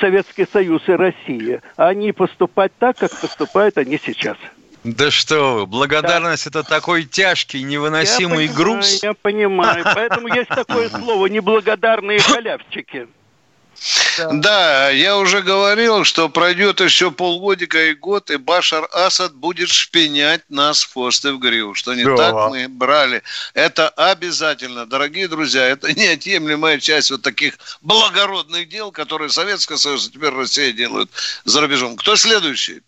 Советский 0.00 0.48
Союз 0.52 0.82
и 0.88 0.92
Россия, 0.92 1.62
а 1.76 1.94
не 1.94 2.10
поступать 2.10 2.72
так, 2.80 2.98
как 2.98 3.20
поступают 3.20 3.78
они 3.78 4.00
сейчас. 4.04 4.36
Да 4.82 5.12
что 5.12 5.54
вы, 5.54 5.66
благодарность 5.66 6.48
это 6.48 6.64
такой 6.64 7.04
тяжкий, 7.04 7.62
невыносимый 7.62 8.46
я 8.46 8.52
груз. 8.52 9.00
Понимаю, 9.00 9.04
я 9.04 9.14
понимаю. 9.14 9.84
Поэтому 9.94 10.26
есть 10.26 10.48
такое 10.48 10.88
слово 10.88 11.26
неблагодарные 11.26 12.18
халявщики. 12.18 13.06
Да. 14.32 14.90
я 14.90 15.16
уже 15.16 15.42
говорил, 15.42 16.04
что 16.04 16.28
пройдет 16.28 16.80
еще 16.80 17.10
полгодика 17.10 17.86
и 17.86 17.94
год, 17.94 18.30
и 18.30 18.36
Башар 18.36 18.88
Асад 18.92 19.34
будет 19.34 19.68
шпинять 19.68 20.42
нас 20.48 20.82
в 20.82 20.92
хвост 20.92 21.24
и 21.24 21.30
в 21.30 21.38
гриву, 21.38 21.74
что 21.74 21.94
не 21.94 22.04
Да. 22.04 22.16
так 22.16 22.50
мы 22.50 22.68
брали. 22.68 23.22
Это 23.54 23.88
обязательно, 23.90 24.86
дорогие 24.86 25.28
друзья, 25.28 25.66
это 25.66 25.92
неотъемлемая 25.98 26.80
часть 26.80 27.10
вот 27.10 27.22
таких 27.22 27.58
благородных 27.82 28.68
дел, 28.68 28.90
которые 28.90 29.30
Советский 29.30 29.76
Союз 29.76 30.08
и 30.08 30.12
теперь 30.12 30.30
Россия 30.30 30.72
делают 30.72 31.10
за 31.44 31.60
рубежом. 31.60 31.96
Кто 31.96 32.16
следующий? 32.16 32.82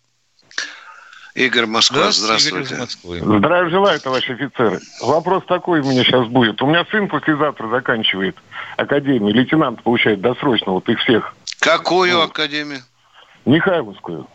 Игорь 1.33 1.65
Москва, 1.65 2.11
здравствуйте. 2.11 2.75
Здравия 3.03 3.69
желаю, 3.69 3.99
товарищи 3.99 4.31
офицеры. 4.31 4.79
Вопрос 5.01 5.43
такой 5.45 5.79
у 5.79 5.83
меня 5.83 6.03
сейчас 6.03 6.27
будет. 6.27 6.61
У 6.61 6.67
меня 6.67 6.85
сын 6.91 7.07
послезавтра 7.07 7.69
заканчивает 7.69 8.35
академию, 8.75 9.33
лейтенант 9.33 9.81
получает 9.83 10.19
досрочно, 10.19 10.73
вот 10.73 10.89
их 10.89 10.99
всех. 10.99 11.33
Какую 11.59 12.21
академию? 12.21 12.79
Михайловскую. 13.45 14.27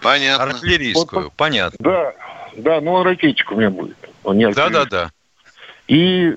Понятно. 0.00 0.44
Артиллерийскую, 0.44 1.32
понятно. 1.36 1.78
Да, 1.80 2.12
да, 2.56 2.80
ну 2.80 2.92
он 2.92 3.06
ракетчик 3.06 3.52
у 3.52 3.56
меня 3.56 3.70
будет. 3.70 3.96
Он 4.22 4.36
не 4.36 4.50
Да, 4.50 4.68
да, 4.68 4.84
да. 4.84 5.10
И 5.86 6.36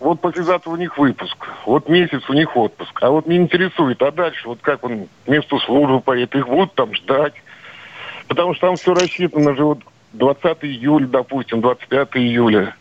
вот 0.00 0.20
послезавтра 0.20 0.70
у 0.70 0.76
них 0.76 0.98
выпуск, 0.98 1.36
вот 1.64 1.88
месяц 1.88 2.22
у 2.28 2.32
них 2.32 2.56
отпуск. 2.56 2.98
А 3.00 3.10
вот 3.10 3.26
меня 3.26 3.42
интересует, 3.42 4.02
а 4.02 4.10
дальше, 4.10 4.48
вот 4.48 4.58
как 4.60 4.84
он 4.84 5.08
к 5.24 5.28
месту 5.28 5.58
службы 5.60 6.00
поедет, 6.00 6.34
их 6.34 6.48
будут 6.48 6.74
там 6.74 6.94
ждать. 6.94 7.34
Потому 8.28 8.54
что 8.54 8.66
там 8.68 8.76
все 8.76 8.94
рассчитано 8.94 9.54
же 9.54 9.64
вот 9.64 9.78
20 10.14 10.58
июля, 10.62 11.06
допустим, 11.06 11.60
25 11.60 12.08
июля. 12.16 12.74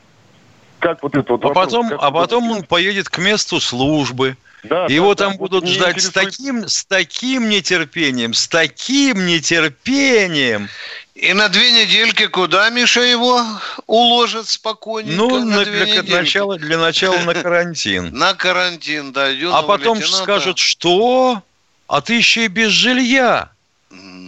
Как 0.79 1.01
вот 1.03 1.15
это 1.15 1.33
вот 1.33 1.43
А 1.45 1.47
вопрос, 1.49 1.65
потом, 1.65 1.89
как 1.89 1.99
а 2.01 2.11
потом 2.11 2.51
он 2.51 2.63
поедет 2.63 3.09
к 3.09 3.17
месту 3.17 3.59
службы. 3.59 4.37
Да, 4.63 4.85
Его 4.85 5.13
да, 5.13 5.25
там 5.25 5.33
да, 5.33 5.37
будут 5.37 5.67
ждать 5.67 6.01
с 6.01 6.07
интересует- 6.09 6.13
таким, 6.13 6.67
с 6.67 6.85
таким 6.85 7.49
нетерпением, 7.49 8.33
с 8.33 8.47
таким 8.47 9.25
нетерпением. 9.25 10.69
И 11.13 11.33
на 11.33 11.49
две 11.49 11.71
недельки 11.71 12.25
куда, 12.27 12.69
Миша, 12.71 13.01
его 13.01 13.41
уложат 13.85 14.47
спокойненько? 14.47 15.15
Ну, 15.17 15.45
на 15.45 15.57
на- 15.57 15.65
две 15.65 15.79
как 15.85 15.87
недельки? 15.89 16.11
начало, 16.11 16.57
для 16.57 16.77
начала 16.77 17.17
на 17.19 17.33
карантин. 17.35 18.09
На 18.17 18.33
карантин, 18.33 19.11
да. 19.13 19.29
А 19.53 19.61
потом 19.63 20.01
скажут, 20.01 20.57
что? 20.57 21.41
А 21.87 22.01
ты 22.01 22.15
еще 22.15 22.45
и 22.45 22.47
без 22.47 22.71
жилья. 22.71 23.49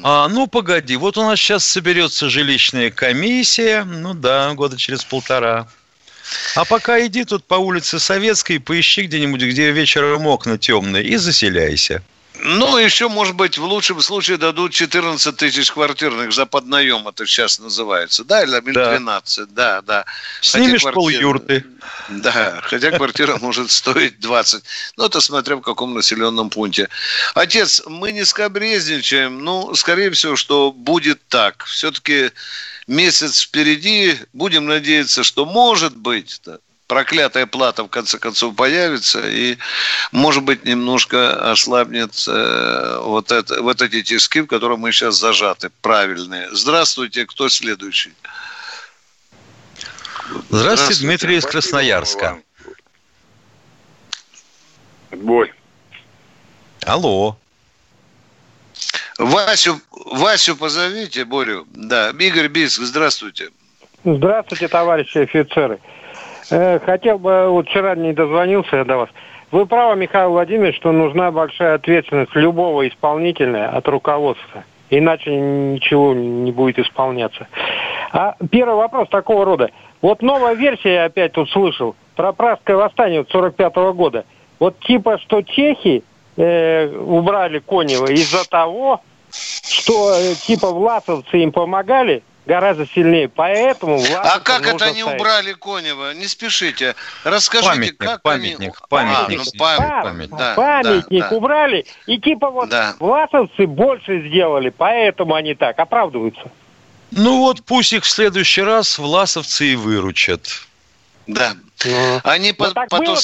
А, 0.04 0.28
ну, 0.30 0.48
погоди, 0.48 0.96
вот 0.96 1.18
у 1.18 1.22
нас 1.24 1.40
сейчас 1.40 1.66
соберется 1.66 2.30
жилищная 2.30 2.92
комиссия, 2.92 3.84
ну 3.84 4.14
да, 4.14 4.54
года 4.54 4.78
через 4.78 5.04
полтора. 5.04 5.68
А 6.56 6.66
пока 6.66 7.06
иди 7.06 7.24
тут 7.24 7.46
по 7.46 7.56
улице 7.56 8.00
Советской, 8.00 8.60
поищи 8.60 9.04
где-нибудь, 9.04 9.42
где 9.42 9.72
вечером 9.72 10.28
окна 10.28 10.58
темные, 10.58 11.04
и 11.04 11.16
заселяйся. 11.18 12.04
Ну, 12.48 12.78
еще, 12.78 13.10
может 13.10 13.36
быть, 13.36 13.58
в 13.58 13.64
лучшем 13.66 14.02
случае 14.02 14.38
дадут 14.38 14.72
14 14.72 15.36
тысяч 15.36 15.70
квартирных 15.70 16.32
за 16.32 16.46
поднаем, 16.46 17.06
это 17.08 17.26
сейчас 17.26 17.60
называется. 17.60 18.24
Да, 18.24 18.42
или 18.42 18.56
или 18.58 18.72
Да. 18.74 18.92
12, 18.92 19.54
да, 19.54 19.82
да. 19.82 20.06
Снимешь 20.42 20.82
Хотя 20.84 20.94
квартира- 20.94 21.18
полюрты. 21.20 21.66
Да, 22.10 22.62
хотя 22.64 22.92
квартира 22.92 23.38
может 23.42 23.70
стоить 23.70 24.20
20. 24.22 24.64
Ну, 24.96 25.06
это 25.06 25.20
смотря 25.20 25.58
в 25.58 25.62
каком 25.62 25.94
населенном 25.94 26.50
пункте. 26.50 26.88
Отец, 27.36 27.84
мы 27.86 28.14
не 28.14 28.24
скобрезничаем. 28.24 29.44
Ну, 29.44 29.76
скорее 29.76 30.10
всего, 30.12 30.38
что 30.38 30.72
будет 30.72 31.28
так. 31.28 31.66
Все-таки 31.66 32.32
месяц 32.88 33.42
впереди. 33.42 34.16
Будем 34.32 34.66
надеяться, 34.68 35.24
что 35.24 35.46
может 35.46 35.98
быть 35.98 36.40
проклятая 36.88 37.46
плата 37.46 37.84
в 37.84 37.90
конце 37.90 38.18
концов 38.18 38.56
появится 38.56 39.20
и, 39.28 39.58
может 40.12 40.44
быть, 40.44 40.66
немножко 40.66 41.52
ослабнет 41.52 42.12
э, 42.28 43.00
вот, 43.04 43.32
это, 43.32 43.62
вот 43.62 43.82
эти 43.82 44.02
тиски, 44.02 44.42
в 44.42 44.48
которые 44.48 44.78
мы 44.78 44.92
сейчас 44.92 45.20
зажаты, 45.20 45.70
правильные. 45.82 46.48
Здравствуйте, 46.52 47.26
кто 47.26 47.50
следующий? 47.50 48.14
Здравствуйте, 50.50 51.02
Дмитрий 51.02 51.38
из 51.38 51.46
Красноярска. 51.46 52.40
Бой. 55.12 55.54
Алло. 56.86 57.38
Васю, 59.18 59.82
Васю 59.92 60.56
позовите, 60.56 61.26
Борю. 61.26 61.66
Да, 61.74 62.12
Игорь 62.12 62.50
Бийск, 62.50 62.82
здравствуйте. 62.82 63.50
Здравствуйте, 64.06 64.68
товарищи 64.68 65.18
офицеры. 65.18 65.80
Э, 66.50 66.80
Хотел 66.80 67.20
бы, 67.20 67.50
вот 67.50 67.68
вчера 67.68 67.96
не 67.96 68.14
дозвонился 68.14 68.78
я 68.78 68.84
до 68.86 68.98
вас. 68.98 69.10
Вы 69.52 69.66
правы, 69.66 69.96
Михаил 69.96 70.32
Владимирович, 70.32 70.76
что 70.78 70.92
нужна 70.92 71.32
большая 71.32 71.76
ответственность 71.76 72.36
любого 72.36 72.88
исполнителя 72.88 73.70
от 73.70 73.88
руководства. 73.88 74.64
Иначе 74.90 75.36
ничего 75.36 76.14
не 76.14 76.52
будет 76.52 76.80
исполняться. 76.80 77.48
А 78.12 78.36
первый 78.52 78.76
вопрос 78.76 79.10
такого 79.10 79.46
рода. 79.46 79.70
Вот 80.02 80.22
новая 80.22 80.54
версия, 80.54 80.94
я 80.94 81.06
опять 81.06 81.34
тут 81.34 81.50
слышал, 81.50 81.96
про 82.16 82.32
Пражское 82.32 82.76
восстание 82.76 83.20
вот 83.20 83.30
45 83.30 83.76
года. 83.94 84.26
Вот 84.60 84.80
типа, 84.80 85.18
что 85.20 85.42
чехи 85.42 86.04
э, 86.36 86.88
убрали 86.88 87.60
Конева 87.60 88.12
из-за 88.12 88.48
того, 88.50 89.02
что 89.32 90.14
э, 90.14 90.36
типа 90.36 90.72
власовцы 90.72 91.40
им 91.40 91.52
помогали 91.52 92.24
гораздо 92.48 92.88
сильнее. 92.88 93.30
Поэтому 93.30 94.02
А 94.16 94.40
как 94.40 94.66
это 94.66 94.86
они 94.86 95.02
ставить. 95.02 95.20
убрали 95.20 95.54
Конева? 95.54 96.14
Не 96.14 96.28
спешите. 96.28 96.96
Расскажите, 97.24 97.70
памятник, 97.70 97.98
как 97.98 98.22
памятник, 98.22 98.60
они... 98.60 98.72
Памятник, 98.90 99.40
а, 99.40 99.44
ну, 99.44 99.60
памятник, 99.60 100.04
памятник, 100.04 100.38
да, 100.38 100.54
памятник 100.56 101.22
да, 101.22 101.30
да. 101.30 101.36
убрали. 101.36 101.86
И 102.08 102.20
типа 102.20 102.50
вот 102.50 102.70
Да. 102.70 102.96
власовцы 103.00 103.68
больше 103.68 104.28
сделали, 104.28 104.70
поэтому 104.70 105.36
они 105.36 105.54
так 105.54 105.78
оправдываются. 105.78 106.50
Ну 107.12 107.40
вот 107.40 107.64
пусть 107.64 107.94
их 107.94 108.04
в 108.04 108.10
следующий 108.10 108.62
раз 108.64 108.98
власовцы 108.98 109.68
и 109.68 109.76
выручат. 109.76 110.48
Да. 111.28 111.54
Ну. 111.86 112.22
Они 112.24 112.50
Ну, 112.50 112.56
по- 112.66 112.72
так 112.72 112.90
было 112.90 113.16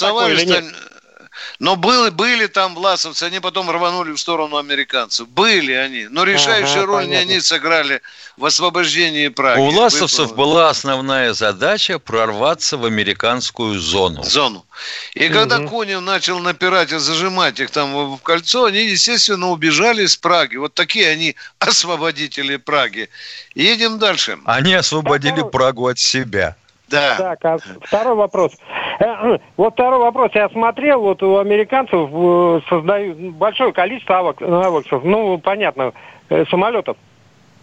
Но 1.60 1.76
были, 1.76 2.10
были 2.10 2.48
там 2.48 2.76
власовцы, 2.76 3.24
они 3.24 3.40
потом 3.40 3.70
рванули 3.70 4.12
в 4.12 4.18
сторону 4.20 4.58
американцев. 4.58 5.28
Были 5.28 5.72
они. 5.74 6.08
Но 6.10 6.24
решающую 6.24 6.84
Ага, 6.84 6.86
роль 6.86 7.04
не 7.04 7.10
понятно. 7.16 7.32
они 7.34 7.40
сыграли 7.42 8.02
в 8.38 8.46
освобождении 8.46 9.28
Праги. 9.30 9.60
У 9.60 9.70
власовцев 9.72 10.30
Вы- 10.30 10.36
была 10.36 10.70
основная 10.70 11.34
задача 11.34 12.00
прорваться 12.00 12.78
в 12.78 12.86
американскую 12.86 13.80
зону. 13.80 14.24
зону. 14.24 14.66
И 15.14 15.28
когда 15.30 15.58
Конев 15.60 16.02
начал 16.02 16.40
напирать 16.40 16.92
и 16.92 16.98
зажимать 16.98 17.60
их 17.60 17.70
там 17.72 17.94
в 17.94 18.18
в 18.18 18.22
кольцо, 18.22 18.66
они, 18.66 18.84
естественно, 18.86 19.50
убежали 19.50 20.04
из 20.04 20.16
Праги. 20.16 20.58
Вот 20.58 20.74
такие 20.74 21.10
они 21.10 21.36
освободители 21.60 22.58
Праги. 22.58 23.10
Едем 23.56 24.00
дальше. 24.00 24.38
Они 24.46 24.74
освободили 24.74 25.42
Прагу 25.42 25.88
от 25.88 26.00
себя. 26.00 26.56
Да. 26.90 27.16
Так, 27.18 27.40
а 27.46 27.58
второй 27.86 28.16
вопрос. 28.16 28.52
Э, 29.00 29.38
Вот 29.58 29.74
второй 29.74 30.00
вопрос. 30.00 30.32
Я 30.34 30.50
смотрел, 30.50 31.02
вот 31.02 31.24
у 31.24 31.38
американцев 31.38 32.10
э, 32.12 32.60
создают 32.70 33.18
большое 33.18 33.74
количество 33.74 34.20
авак- 34.20 34.44
аваксов, 34.44 35.04
ну, 35.04 35.38
понятно, 35.38 35.94
э, 36.30 36.46
самолетов 36.46 36.98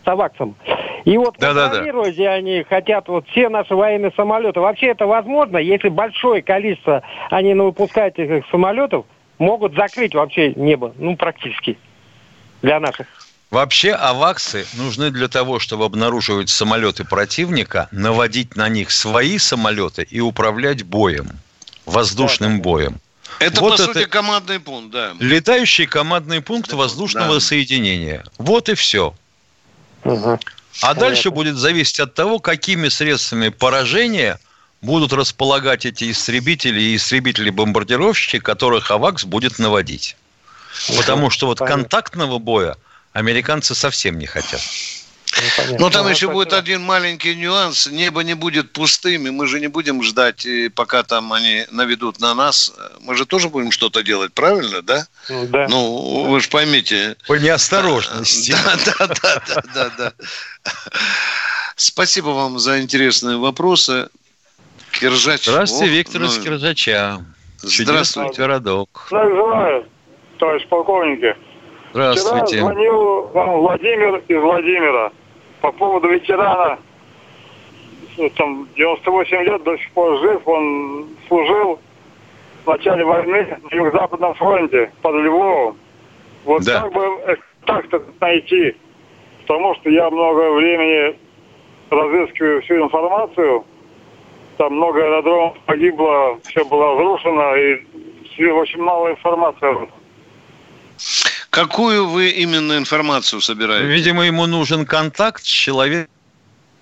с 0.05 0.09
аваксом. 0.09 0.55
И 1.05 1.17
вот 1.17 1.37
Да-да-да. 1.39 1.69
контролировать 1.69 2.19
они 2.19 2.63
хотят 2.63 3.09
вот 3.09 3.27
все 3.29 3.49
наши 3.49 3.75
военные 3.75 4.13
самолеты. 4.13 4.61
Вообще 4.61 4.89
это 4.89 5.07
возможно, 5.07 5.59
если 5.59 5.89
большое 5.89 6.43
количество 6.43 7.03
они 7.31 7.55
выпускают 7.55 8.19
этих 8.19 8.47
самолетов, 8.51 9.05
могут 9.39 9.75
закрыть 9.75 10.15
вообще 10.15 10.53
небо, 10.55 10.93
ну, 10.99 11.17
практически, 11.17 11.79
для 12.63 12.81
наших. 12.81 13.07
Вообще 13.51 13.93
аваксы 13.93 14.65
нужны 14.75 15.11
для 15.11 15.27
того, 15.27 15.59
чтобы 15.59 15.85
обнаруживать 15.85 16.49
самолеты 16.51 17.05
противника, 17.05 17.89
наводить 17.91 18.55
на 18.55 18.69
них 18.69 18.93
свои 18.93 19.39
самолеты 19.39 20.07
и 20.09 20.21
управлять 20.21 20.85
боем, 20.85 21.31
воздушным 21.85 22.61
боем. 22.63 23.01
Это, 23.41 23.61
Вот 23.61 23.71
по 23.71 23.83
это- 23.83 23.93
сути, 23.93 24.05
командный 24.07 24.61
пункт, 24.61 24.93
да. 24.93 25.15
Летающий 25.19 25.87
командный 25.87 26.41
пункт 26.41 26.73
воздушного 26.73 27.35
да. 27.35 27.41
соединения. 27.41 28.25
Вот 28.39 28.69
и 28.69 28.75
все. 28.75 29.15
А 30.05 30.95
дальше 30.95 31.31
будет 31.31 31.57
зависеть 31.57 31.99
от 31.99 32.15
того, 32.15 32.39
какими 32.39 32.89
средствами 32.89 33.49
поражения 33.49 34.39
будут 34.81 35.13
располагать 35.13 35.85
эти 35.87 36.11
истребители 36.13 36.81
и 36.81 36.97
истребители-бомбардировщики, 36.97 38.39
которых 38.39 38.91
АВАКС 38.93 39.25
будет 39.25 39.59
наводить. 39.59 40.17
Потому 40.97 41.31
что 41.31 41.47
вот 41.47 41.59
контактного 41.59 42.39
боя 42.39 42.77
американцы 43.13 43.75
совсем 43.75 44.19
не 44.19 44.27
хотят. 44.27 44.61
Но 45.79 45.91
там 45.91 46.09
еще 46.09 46.29
будет 46.29 46.53
один 46.53 46.83
маленький 46.83 47.35
нюанс. 47.35 47.87
Небо 47.87 48.23
не 48.23 48.35
будет 48.35 48.73
пустым, 48.73 49.27
и 49.27 49.31
мы 49.31 49.47
же 49.47 49.61
не 49.61 49.69
будем 49.69 50.03
ждать, 50.03 50.47
пока 50.75 51.03
там 51.03 51.33
они 51.33 51.67
наведут 51.71 52.21
на 52.21 52.35
нас. 52.35 52.75
Мы 53.01 53.15
же 53.15 53.27
тоже 53.27 53.49
будем 53.49 53.71
что-то 53.71 54.03
делать, 54.03 54.33
правильно, 54.33 54.83
да? 54.83 55.07
Да. 55.29 55.69
Ну, 55.69 56.25
вы 56.29 56.41
же 56.41 56.49
поймите. 56.49 57.17
По 57.27 57.35
неосторожности. 57.35 58.55
Да, 58.65 58.77
да, 58.99 59.07
да, 59.07 59.43
да, 59.47 59.63
да, 59.75 59.93
да. 59.97 60.13
Спасибо 61.77 62.29
вам 62.29 62.59
за 62.59 62.81
интересные 62.81 63.37
вопросы. 63.37 64.09
Киржач. 64.93 65.45
Здравствуйте, 65.45 65.93
Виктор 65.93 66.23
из 66.23 66.37
ну, 66.37 66.45
Киржача. 66.45 67.25
Здравствуйте. 67.59 68.37
Городок. 68.37 69.07
Желаю, 69.11 69.87
товарищ 70.39 70.67
полковники. 70.69 71.37
Вчера 71.91 72.13
Здравствуйте. 72.13 72.59
звонил 72.61 73.23
вам 73.35 73.59
Владимир 73.61 74.23
из 74.29 74.41
Владимира 74.41 75.13
по 75.61 75.73
поводу 75.73 76.09
ветерана. 76.09 76.79
Ну, 78.17 78.29
Там 78.31 78.69
98 78.77 79.37
лет, 79.43 79.63
до 79.65 79.77
сих 79.77 79.91
пор 79.93 80.19
жив. 80.21 80.47
Он 80.47 81.09
служил 81.27 81.81
в 82.65 82.69
начале 82.69 83.05
войны 83.05 83.59
на 83.71 83.77
Юго-Западном 83.77 84.35
фронте 84.35 84.93
под 85.03 85.15
Львовом. 85.17 85.77
Вот 86.45 86.65
Да. 86.65 86.83
как 86.83 86.93
бы 86.93 87.03
э, 87.27 87.37
так-то 87.67 88.03
найти? 88.21 88.77
Потому 89.43 89.75
что 89.77 89.91
я 89.91 90.09
много 90.11 90.53
времени 90.53 91.19
разыскиваю 91.91 92.63
всю 92.63 92.85
информацию. 92.85 93.65
Там 94.59 94.75
много 94.75 95.03
аэродромов 95.03 95.59
погибло, 95.67 96.39
все 96.45 96.65
было 96.67 96.93
разрушено, 96.93 97.57
и 97.57 98.47
очень 98.51 98.81
мало 98.81 99.11
информации. 99.11 99.89
Какую 101.61 102.09
вы 102.09 102.31
именно 102.31 102.79
информацию 102.79 103.43
собираете? 103.43 103.87
Видимо, 103.87 104.25
ему 104.25 104.47
нужен 104.47 104.87
контакт 104.87 105.45
с 105.45 105.47
человеком, 105.47 106.11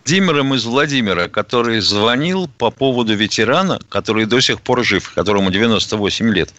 Владимиром 0.05 0.55
из 0.55 0.65
Владимира, 0.67 1.27
который 1.29 1.81
звонил 1.81 2.49
по 2.59 2.71
поводу 2.71 3.13
ветерана, 3.15 3.81
который 3.89 4.25
до 4.25 4.41
сих 4.41 4.61
пор 4.61 4.85
жив, 4.85 5.13
которому 5.13 5.51
98 5.51 6.33
лет. 6.33 6.55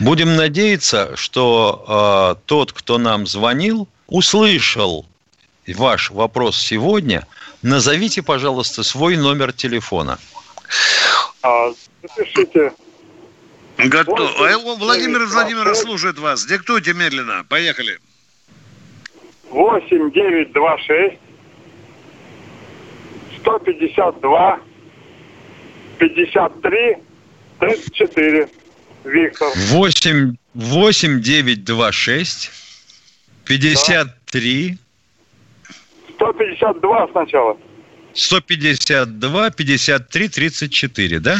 Будем 0.00 0.34
надеяться, 0.34 1.16
что 1.16 2.34
э, 2.36 2.42
тот, 2.46 2.72
кто 2.72 2.98
нам 2.98 3.28
звонил, 3.28 3.86
услышал 4.08 5.06
ваш 5.68 6.10
вопрос 6.10 6.58
сегодня. 6.58 7.28
Назовите, 7.62 8.22
пожалуйста, 8.22 8.82
свой 8.82 9.16
номер 9.16 9.52
телефона. 9.52 10.18
А, 11.42 11.70
запишите. 12.02 12.72
Готов. 13.88 14.38
Восемь, 14.38 14.78
Владимир 14.78 15.28
двадцать. 15.64 15.82
слушает 15.82 16.18
вас. 16.18 16.46
Диктуйте 16.46 16.92
медленно. 16.94 17.44
Поехали. 17.48 17.98
8 19.50 20.10
9 20.12 20.52
2 20.52 20.78
6 20.78 21.18
152 23.40 24.60
53 25.98 26.96
34. 27.60 28.48
Виктор. 29.04 29.48
8, 29.54 30.36
8 30.54 31.20
9 31.20 31.64
2 31.64 31.92
6 31.92 32.50
53 33.44 34.78
152 36.14 37.08
сначала. 37.12 37.58
152 38.14 39.50
53 39.50 40.28
34, 40.28 41.20
да? 41.20 41.36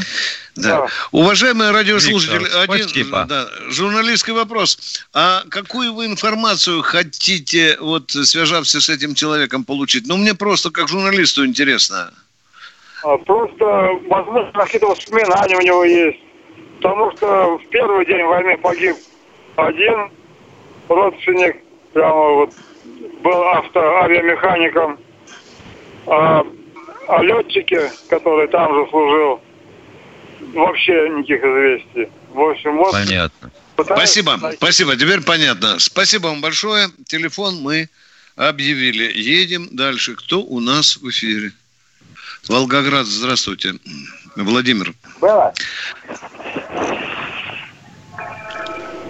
Да. 0.56 0.86
Уважаемые 1.12 1.70
радиослушатели, 1.70 2.40
Виктор, 2.40 2.60
один 2.62 2.88
спасибо. 2.88 3.24
да, 3.28 3.48
журналистский 3.68 4.32
вопрос. 4.32 5.06
А 5.14 5.44
какую 5.48 5.94
вы 5.94 6.06
информацию 6.06 6.82
хотите, 6.82 7.76
вот 7.80 8.10
связавшись 8.10 8.84
с 8.84 8.88
этим 8.88 9.14
человеком, 9.14 9.64
получить? 9.64 10.06
Ну, 10.06 10.16
мне 10.16 10.34
просто 10.34 10.70
как 10.70 10.88
журналисту 10.88 11.46
интересно. 11.46 12.12
А, 13.02 13.16
Просто, 13.18 13.64
возможно, 14.08 14.52
какие-то 14.52 14.88
воспоминания 14.88 15.56
у 15.56 15.62
него 15.62 15.84
есть. 15.84 16.18
Потому 16.76 17.12
что 17.16 17.58
в 17.58 17.68
первый 17.70 18.04
день 18.06 18.24
войны 18.24 18.56
погиб 18.58 18.96
один 19.56 20.10
родственник, 20.88 21.56
прямо 21.92 22.34
вот 22.34 22.54
был 23.22 23.42
автоавиамехаником. 23.42 24.98
А, 26.06 26.44
а 27.12 27.22
летчики, 27.22 27.78
который 28.08 28.48
там 28.48 28.74
же 28.74 28.90
служил, 28.90 29.42
вообще 30.54 31.10
никаких 31.10 31.44
известий. 31.44 32.12
В 32.32 32.40
общем, 32.40 32.76
вот... 32.78 32.92
Понятно. 32.92 33.50
пытаюсь 33.76 34.00
Спасибо, 34.00 34.36
найти. 34.38 34.56
спасибо. 34.56 34.96
Теперь 34.96 35.20
понятно. 35.20 35.78
Спасибо 35.78 36.28
вам 36.28 36.40
большое. 36.40 36.88
Телефон 37.06 37.56
мы 37.56 37.90
объявили. 38.36 39.12
Едем 39.14 39.68
дальше. 39.72 40.14
Кто 40.14 40.42
у 40.42 40.60
нас 40.60 40.96
в 40.96 41.10
эфире? 41.10 41.52
Волгоград, 42.48 43.06
здравствуйте. 43.06 43.74
Владимир. 44.34 44.94
Было? 45.20 45.52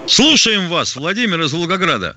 Слушаем 0.08 0.68
вас, 0.68 0.96
Владимир 0.96 1.40
из 1.40 1.52
Волгограда. 1.52 2.16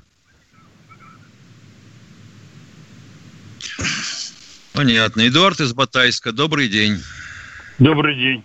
Понятно. 4.75 5.27
Эдуард 5.27 5.59
из 5.61 5.73
Батайска. 5.73 6.31
Добрый 6.31 6.67
день. 6.67 6.97
Добрый 7.79 8.15
день. 8.15 8.43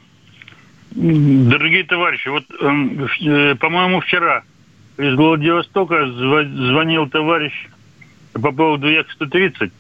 Дорогие 0.93 1.85
товарищи, 1.85 2.29
вот, 2.29 2.45
эм, 2.61 3.09
э, 3.21 3.55
по-моему, 3.55 4.01
вчера 4.01 4.43
из 4.99 5.15
Владивостока 5.15 6.11
звонил 6.11 7.09
товарищ 7.09 7.53
по 8.33 8.51
поводу 8.51 8.89
Як-130, 8.89 9.71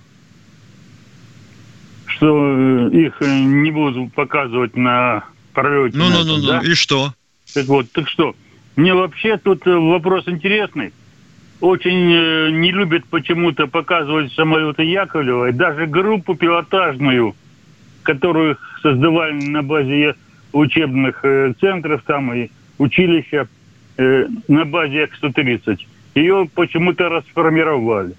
что 2.07 2.89
э, 2.91 2.91
их 2.97 3.17
э, 3.21 3.41
не 3.41 3.73
будут 3.73 4.15
показывать 4.15 4.77
на 4.77 5.25
пролете. 5.53 5.99
на 5.99 6.05
этом, 6.09 6.27
Ну-ну-ну. 6.27 6.47
да? 6.47 6.61
И 6.61 6.75
что? 6.75 7.13
Так 7.55 7.67
вот, 7.67 7.91
так 7.91 8.09
что, 8.09 8.37
мне 8.77 8.95
вообще 8.95 9.37
тут 9.37 9.67
э, 9.67 9.75
вопрос 9.75 10.29
интересный. 10.29 10.93
Очень 11.61 12.13
э, 12.13 12.51
не 12.51 12.73
любят 12.73 13.05
почему-то 13.07 13.67
показывать 13.67 14.33
самолеты 14.33 14.85
Яковлева, 14.85 15.49
и 15.51 15.53
даже 15.53 15.87
группу 15.87 16.35
пилотажную, 16.35 17.35
которую 18.03 18.57
создавали 18.83 19.33
на 19.33 19.63
базе 19.63 20.15
учебных 20.53 21.25
э, 21.25 21.53
центров 21.61 22.03
там 22.07 22.33
и 22.33 22.51
училища 22.79 23.49
э, 23.97 24.27
на 24.49 24.65
базе 24.65 25.01
Як-130. 25.01 25.87
Ее 26.15 26.49
почему-то 26.55 27.09
расформировали. 27.09 28.15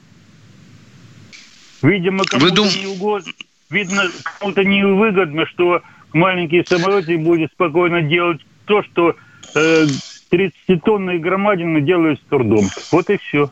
Видимо, 1.82 2.24
кому-то 2.26 2.56
дум- 2.56 2.68
не 2.80 2.88
угодно, 2.88 3.32
видно, 3.70 4.04
кому-то 4.40 4.64
невыгодно, 4.64 5.46
что 5.48 5.82
маленький 6.14 6.64
самолетик 6.64 7.20
будет 7.22 7.52
спокойно 7.52 8.02
делать 8.04 8.40
то, 8.66 8.84
что 8.84 9.16
э, 9.56 9.88
30-тонные 10.32 11.20
громадины 11.20 11.82
делают 11.82 12.20
с 12.20 12.30
трудом. 12.30 12.70
Вот 12.92 13.10
и 13.10 13.18
все. 13.18 13.52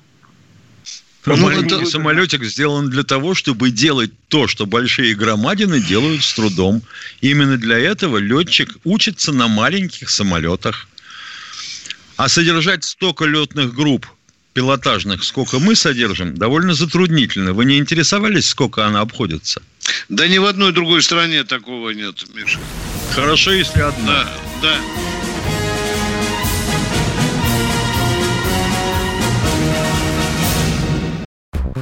Самолет- 1.23 1.86
самолетик 1.86 2.43
сделан 2.45 2.89
для 2.89 3.03
того, 3.03 3.36
чтобы 3.36 3.71
делать 3.71 4.11
то, 4.30 4.47
что 4.47 4.65
большие 4.65 5.13
громадины 5.15 5.80
делают 5.82 6.23
с 6.23 6.34
трудом. 6.34 6.82
Именно 7.21 7.57
для 7.57 7.77
этого 7.77 8.17
летчик 8.17 8.77
учится 8.84 9.32
на 9.34 9.47
маленьких 9.47 10.09
самолетах. 10.09 10.88
А 12.15 12.30
содержать 12.30 12.84
столько 12.84 13.25
летных 13.25 13.73
групп 13.73 14.07
пилотажных, 14.53 15.23
сколько 15.23 15.59
мы 15.59 15.75
содержим, 15.75 16.36
довольно 16.36 16.73
затруднительно. 16.73 17.53
Вы 17.53 17.65
не 17.65 17.77
интересовались, 17.77 18.47
сколько 18.47 18.86
она 18.86 19.01
обходится? 19.01 19.61
Да 20.09 20.27
ни 20.27 20.38
в 20.38 20.45
одной 20.45 20.71
другой 20.71 21.01
стране 21.01 21.43
такого 21.43 21.91
нет, 21.91 22.25
Миша. 22.34 22.59
Хорошо, 23.13 23.51
если 23.51 23.82
одна. 23.82 24.27
Да, 24.61 24.77
да. 24.77 25.28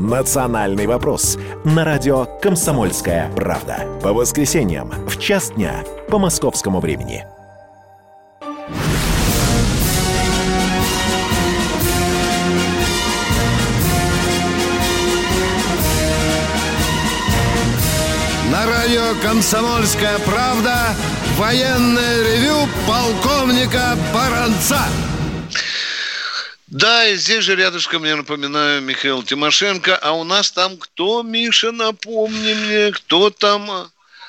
«Национальный 0.00 0.86
вопрос» 0.86 1.36
на 1.62 1.84
радио 1.84 2.24
«Комсомольская 2.40 3.30
правда». 3.36 3.84
По 4.02 4.14
воскресеньям 4.14 4.88
в 5.06 5.18
час 5.18 5.50
дня 5.50 5.84
по 6.08 6.18
московскому 6.18 6.80
времени. 6.80 7.26
На 18.50 18.66
радио 18.66 19.20
«Комсомольская 19.22 20.18
правда» 20.20 20.96
военное 21.36 22.22
ревю 22.22 22.56
полковника 22.88 23.98
Баранца. 24.14 24.80
Да, 26.70 27.04
и 27.04 27.16
здесь 27.16 27.44
же 27.44 27.56
рядышком, 27.56 28.04
я 28.04 28.14
напоминаю, 28.14 28.80
Михаил 28.80 29.24
Тимошенко. 29.24 29.96
А 29.96 30.12
у 30.12 30.22
нас 30.22 30.52
там 30.52 30.76
кто, 30.78 31.22
Миша, 31.22 31.72
напомни 31.72 32.54
мне, 32.54 32.92
кто 32.92 33.30
там? 33.30 33.68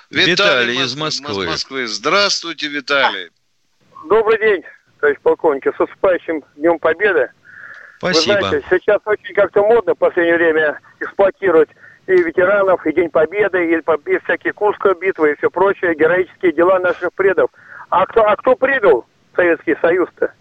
Виталий 0.10 0.84
из 0.84 0.96
Москвы. 0.96 1.46
Москвы. 1.46 1.88
Здравствуйте, 1.88 2.68
Виталий. 2.68 3.30
Добрый 4.10 4.40
день, 4.40 4.64
товарищ 5.00 5.20
полковник. 5.22 5.68
С 5.68 5.80
наступающим 5.80 6.44
Днем 6.56 6.80
Победы. 6.80 7.30
Спасибо. 8.00 8.34
Вы 8.34 8.40
знаете, 8.40 8.68
сейчас 8.72 9.00
очень 9.06 9.36
как-то 9.36 9.62
модно 9.62 9.94
в 9.94 9.98
последнее 10.00 10.38
время 10.38 10.80
эксплуатировать 11.00 11.70
и 12.08 12.14
ветеранов, 12.14 12.86
и 12.88 12.94
День 12.94 13.10
Победы, 13.10 13.72
и, 13.72 14.12
и 14.12 14.20
всякие 14.24 14.54
Курская 14.54 14.96
битва, 14.96 15.28
и 15.28 15.38
все 15.38 15.52
прочее, 15.52 15.94
героические 15.94 16.52
дела 16.54 16.80
наших 16.80 17.14
предов. 17.14 17.52
А 17.90 18.08
кто, 18.08 18.26
а 18.26 18.36
кто 18.36 18.56
предал 18.56 19.06
Советский 19.36 19.78
Союз-то? 19.80 20.34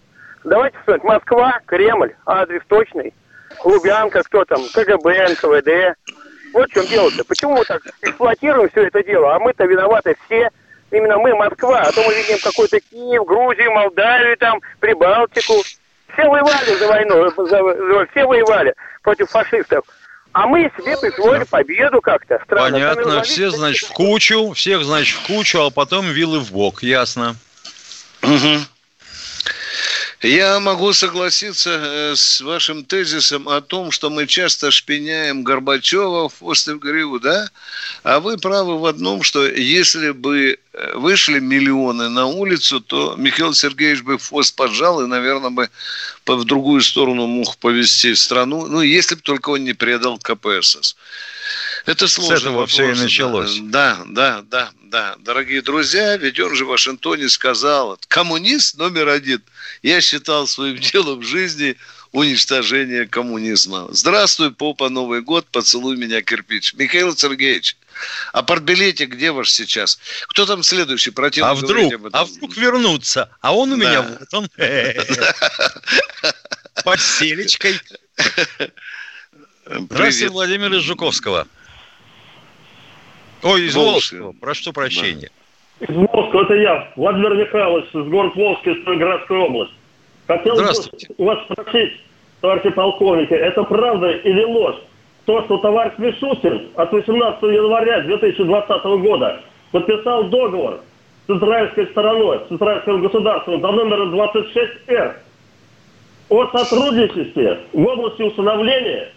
Давайте 0.45 0.76
вспомнить. 0.78 1.05
Москва, 1.05 1.61
Кремль, 1.66 2.14
адрес 2.26 2.62
точный. 2.68 3.12
Лубянка, 3.64 4.22
кто 4.22 4.45
там, 4.45 4.62
КГБ, 4.72 5.28
НКВД. 5.30 5.99
Вот 6.53 6.68
в 6.70 6.72
чем 6.74 6.86
дело-то. 6.86 7.24
Почему 7.24 7.57
мы 7.59 7.64
так 7.64 7.82
эксплуатируем 8.03 8.68
все 8.70 8.86
это 8.86 9.03
дело? 9.05 9.34
А 9.34 9.38
мы-то 9.38 9.64
виноваты 9.64 10.16
все. 10.26 10.51
Именно 10.91 11.18
мы, 11.18 11.34
Москва. 11.34 11.80
А 11.82 11.93
то 11.93 12.03
мы 12.03 12.14
видим 12.14 12.38
какой-то 12.43 12.80
Киев, 12.80 13.24
Грузию, 13.24 13.70
Молдавию, 13.72 14.36
там, 14.36 14.61
Прибалтику. 14.80 15.55
Все 16.12 16.28
воевали 16.28 16.74
за 16.76 16.88
войну, 16.88 17.30
за- 17.36 17.47
за- 17.47 18.07
все 18.11 18.24
воевали 18.24 18.74
против 19.03 19.30
фашистов. 19.30 19.84
А 20.32 20.47
мы 20.47 20.70
себе 20.76 20.97
присвоили 20.97 21.45
победу 21.45 22.01
как-то. 22.01 22.41
Странно. 22.45 22.70
Понятно, 22.72 23.05
Сами 23.11 23.22
все, 23.22 23.51
значит, 23.51 23.88
в 23.88 23.93
кучу, 23.93 24.53
всех, 24.53 24.84
значит, 24.84 25.16
в 25.18 25.26
кучу, 25.26 25.61
а 25.61 25.70
потом 25.70 26.07
вилы 26.07 26.41
в 26.41 26.51
бок. 26.53 26.82
Ясно. 26.82 27.36
Мгм. 28.22 28.64
Я 30.23 30.61
могу 30.61 30.93
согласиться 30.93 31.71
э, 31.71 32.14
с 32.14 32.43
вашим 32.43 32.85
тезисом 32.85 33.49
о 33.49 33.62
том, 33.62 33.91
что 33.91 34.11
мы 34.11 34.27
часто 34.27 34.71
шпиняем 34.71 35.43
Горбачева 35.43 36.29
в 36.29 36.39
хвост 36.39 36.68
и 36.68 36.73
в 36.73 36.79
гриву, 36.79 37.18
да? 37.18 37.49
А 38.03 38.21
вы 38.21 38.37
правы 38.37 38.79
в 38.79 38.85
одном, 38.85 39.23
что 39.23 39.47
если 39.47 40.11
бы 40.11 40.59
э, 40.75 40.93
вышли 40.97 41.41
миллионы 41.41 42.11
на 42.11 42.27
улицу, 42.27 42.83
то 42.83 43.14
Михаил 43.16 43.55
Сергеевич 43.55 44.03
бы 44.03 44.18
в 44.18 44.29
хвост 44.29 44.55
поджал 44.55 45.01
и, 45.01 45.07
наверное, 45.07 45.49
бы 45.49 45.71
в 46.27 46.45
другую 46.45 46.83
сторону 46.83 47.27
мог 47.27 47.57
повести 47.57 48.14
страну. 48.14 48.66
Ну, 48.66 48.83
если 48.83 49.14
бы 49.14 49.23
только 49.23 49.49
он 49.49 49.64
не 49.64 49.73
предал 49.73 50.18
КПСС. 50.18 50.97
Это 51.91 52.07
сложно. 52.07 52.34
этого 52.34 52.66
всё 52.68 52.93
и 52.93 52.95
началось. 52.95 53.59
Да, 53.62 54.03
да, 54.07 54.43
да, 54.49 54.70
да. 54.82 55.16
Дорогие 55.18 55.61
друзья, 55.61 56.16
ведь 56.16 56.38
он 56.38 56.55
же 56.55 56.64
в 56.64 56.68
Вашингтоне 56.68 57.28
сказал, 57.28 57.99
коммунист 58.07 58.78
номер 58.78 59.09
один. 59.09 59.43
Я 59.82 60.01
считал 60.01 60.47
своим 60.47 60.78
делом 60.78 61.18
в 61.18 61.24
жизни 61.24 61.76
уничтожение 62.12 63.09
коммунизма. 63.09 63.88
Здравствуй, 63.91 64.53
попа, 64.53 64.88
Новый 64.88 65.20
год, 65.20 65.47
поцелуй 65.51 65.97
меня, 65.97 66.22
кирпич. 66.22 66.74
Михаил 66.74 67.16
Сергеевич, 67.16 67.76
а 68.32 68.43
портбилетик 68.43 69.11
где 69.11 69.32
ваш 69.32 69.51
сейчас? 69.51 69.99
Кто 70.28 70.47
там 70.47 70.62
следующий? 70.62 71.11
Противно 71.11 71.51
А 71.51 71.55
говорить 71.57 71.93
вдруг, 71.95 72.11
а 72.12 72.24
вдруг 72.24 72.57
вернуться? 72.57 73.30
А 73.41 73.53
он 73.55 73.72
у 73.72 73.76
меня 73.76 74.03
Да. 74.03 74.18
вот 74.20 74.34
он. 74.34 74.49
Под 76.84 77.01
селечкой. 77.01 77.80
Здравствуйте. 79.66 80.28
Владимир 80.28 80.72
из 80.74 80.82
Жуковского. 80.82 81.47
Ой, 83.43 83.62
из 83.62 83.74
Волжского. 83.74 84.22
Волжского. 84.22 84.34
Прошу 84.41 84.72
прощения. 84.72 85.30
Из 85.80 85.95
Волска, 85.95 86.43
это 86.43 86.55
я, 86.55 86.93
Владимир 86.97 87.34
Михайлович, 87.36 87.86
из 87.86 88.07
города 88.09 88.34
Волжский, 88.36 88.80
Строградская 88.82 89.38
область. 89.38 89.72
Хотел 90.26 90.59
у 91.18 91.24
вас 91.24 91.45
спросить, 91.45 91.93
товарищи 92.41 92.70
полковники, 92.70 93.32
это 93.32 93.62
правда 93.64 94.11
или 94.11 94.45
ложь? 94.45 94.76
То, 95.24 95.43
что 95.45 95.59
товарищ 95.59 95.93
Мишустин 95.99 96.68
от 96.74 96.93
18 96.93 97.43
января 97.43 98.01
2020 98.03 98.84
года 99.01 99.43
подписал 99.72 100.24
договор 100.24 100.80
с 101.26 101.30
израильской 101.30 101.86
стороной, 101.88 102.41
с 102.49 102.53
израильским 102.53 103.01
государством 103.03 103.61
за 103.61 103.70
номером 103.70 104.14
26Р 104.14 105.16
о 106.28 106.47
сотрудничестве 106.57 107.61
в 107.72 107.86
области 107.86 108.22
усыновления 108.22 109.12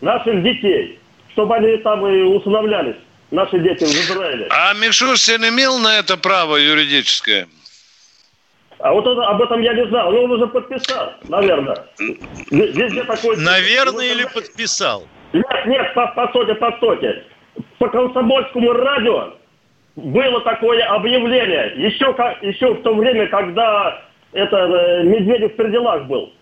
наших 0.00 0.42
детей, 0.42 0.98
чтобы 1.32 1.56
они 1.56 1.76
там 1.78 2.06
и 2.06 2.22
усыновлялись, 2.22 2.96
наши 3.34 3.58
дети 3.58 3.84
в 3.84 3.88
Израиле. 3.88 4.46
А 4.50 4.72
Мишустин 4.74 5.44
имел 5.48 5.78
на 5.78 5.98
это 5.98 6.16
право 6.16 6.56
юридическое? 6.56 7.48
А 8.78 8.92
вот 8.92 9.06
это- 9.06 9.26
об 9.26 9.42
этом 9.42 9.60
я 9.60 9.72
не 9.74 9.86
знал. 9.86 10.10
Ну, 10.12 10.24
он 10.24 10.30
уже 10.32 10.46
подписал, 10.46 11.12
наверное. 11.28 11.86
Везде 12.50 13.02
такое... 13.04 13.36
Наверное, 13.36 14.06
или 14.06 14.24
подписал? 14.24 15.06
Нет, 15.32 15.66
нет, 15.66 15.94
по, 15.94 16.06
постойте, 16.08 16.54
постойте. 16.54 17.24
По 17.78 17.88
комсомольскому 17.88 18.72
радио 18.72 19.34
было 19.96 20.40
такое 20.42 20.84
объявление. 20.84 21.72
Еще, 21.76 22.06
еще 22.42 22.74
в 22.74 22.82
то 22.82 22.94
время, 22.94 23.26
когда 23.28 24.02
это 24.32 24.56
э, 24.56 25.02
Медведев 25.04 25.56
при 25.56 25.70
делах 25.70 26.04
был. 26.04 26.32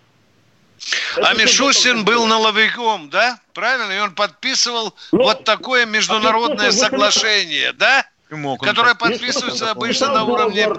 А 1.21 1.33
Мишустин 1.33 2.05
был 2.05 2.25
наловиком, 2.25 3.09
да? 3.09 3.39
Правильно? 3.53 3.91
И 3.91 3.99
он 3.99 4.15
подписывал 4.15 4.95
вот 5.11 5.43
такое 5.43 5.85
международное 5.85 6.69
а 6.69 6.71
соглашение, 6.71 7.73
да? 7.73 8.05
Которое 8.59 8.95
подписывается 8.95 9.71
обычно 9.71 10.09
на 10.09 10.23
уровне... 10.23 10.69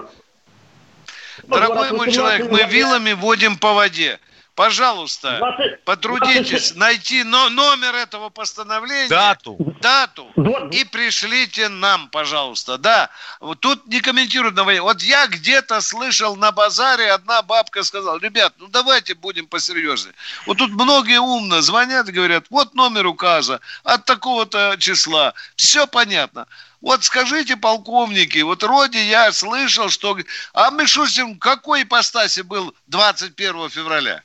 Дорогой 1.43 1.91
мой 1.91 2.11
человек, 2.11 2.49
мы 2.49 2.63
вилами 2.63 3.11
водим 3.11 3.57
по 3.57 3.73
воде. 3.73 4.19
Пожалуйста, 4.55 5.37
20 5.37 5.83
потрудитесь 5.83 6.71
20 6.71 6.75
найти 6.77 7.23
но- 7.23 7.49
номер 7.49 7.95
этого 7.95 8.29
постановления. 8.29 9.09
Дату. 9.09 9.57
Дату. 9.81 10.31
И 10.71 10.83
пришлите 10.85 11.69
нам, 11.69 12.09
пожалуйста. 12.09 12.77
Да, 12.77 13.09
вот 13.39 13.59
тут 13.59 13.85
не 13.87 14.01
комментируют 14.01 14.55
на 14.55 14.63
войне. 14.63 14.81
Вот 14.81 15.01
я 15.01 15.27
где-то 15.27 15.81
слышал 15.81 16.35
на 16.35 16.51
базаре, 16.51 17.11
одна 17.11 17.41
бабка 17.41 17.83
сказала, 17.83 18.17
ребят, 18.19 18.53
ну 18.57 18.67
давайте 18.67 19.13
будем 19.13 19.47
посерьезнее. 19.47 20.15
Вот 20.45 20.57
тут 20.57 20.71
многие 20.71 21.19
умно 21.19 21.61
звонят 21.61 22.09
и 22.09 22.11
говорят, 22.11 22.45
вот 22.49 22.73
номер 22.73 23.07
указа 23.07 23.59
от 23.83 24.05
такого-то 24.05 24.75
числа. 24.79 25.33
Все 25.55 25.85
понятно. 25.85 26.47
Вот 26.81 27.03
скажите, 27.03 27.57
полковники, 27.57 28.39
вот 28.43 28.61
вроде 28.63 29.03
я 29.05 29.31
слышал, 29.31 29.89
что... 29.89 30.17
А 30.53 30.69
Мишустин 30.69 31.35
в 31.35 31.39
какой 31.39 31.81
ипостаси 31.81 32.41
был 32.41 32.75
21 32.87 33.69
февраля? 33.69 34.21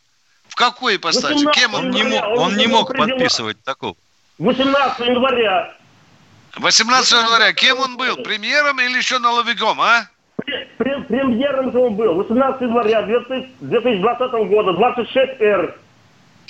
В 0.50 0.54
какой 0.56 0.96
ипостаси? 0.96 1.46
Кем 1.52 1.74
он? 1.74 1.90
Не 1.90 2.02
мог, 2.02 2.24
он 2.38 2.56
не 2.56 2.66
мог 2.66 2.94
подписывать 2.94 3.62
такого. 3.62 3.94
18 4.38 5.06
января 5.06 5.72
18 6.56 7.12
января. 7.12 7.52
Кем 7.52 7.78
он 7.78 7.96
был? 7.96 8.16
Премьером 8.16 8.80
или 8.80 8.98
еще 8.98 9.18
наловиком, 9.20 9.80
а? 9.80 10.08
Прем- 10.78 11.04
премьером 11.04 11.70
же 11.70 11.78
он 11.78 11.94
был. 11.94 12.14
18 12.14 12.62
января 12.62 13.02
2000 13.02 13.48
2020 13.60 14.32
года, 14.48 14.72
26Р. 14.72 15.78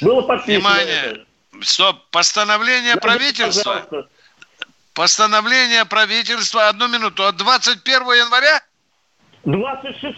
Было 0.01 0.23
подписано. 0.23 0.55
Внимание. 0.71 1.27
Стоп. 1.63 1.97
Постановление 2.11 2.97
правительства. 2.97 3.83
пожалуйста. 3.91 4.09
Постановление 4.95 5.85
правительства. 5.85 6.69
Одну 6.69 6.89
минуту. 6.89 7.27
От 7.27 7.37
21 7.37 8.01
января? 8.15 8.63
26, 9.45 10.17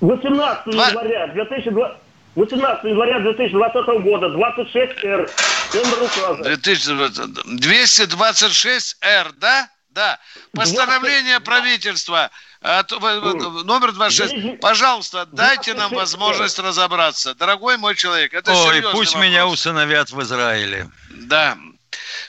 18 0.00 0.72
Два- 0.72 0.88
января 0.88 1.26
2020 1.28 1.96
18 2.36 2.84
января 2.84 3.20
2020 3.20 3.86
года, 4.02 4.26
26Р, 4.26 5.30
номер 5.74 6.02
указа. 6.02 6.42
2020. 6.42 7.56
226 7.60 8.96
Р, 9.00 9.32
да? 9.38 9.68
Да. 9.90 10.18
Постановление 10.52 11.38
правительства. 11.40 12.30
от- 12.60 12.90
в- 12.92 12.98
в- 12.98 13.64
номер 13.66 13.92
26. 13.92 14.58
Пожалуйста, 14.60 15.26
дайте 15.26 15.74
нам 15.74 15.90
26 15.90 15.94
возможность 15.94 16.58
разобраться. 16.58 17.34
Дорогой 17.34 17.76
мой 17.76 17.94
человек, 17.94 18.32
это 18.32 18.52
Ой, 18.52 18.80
пусть 18.92 19.12
вопрос. 19.12 19.14
меня 19.16 19.46
усыновят 19.46 20.10
в 20.10 20.20
Израиле. 20.22 20.88
Да. 21.10 21.58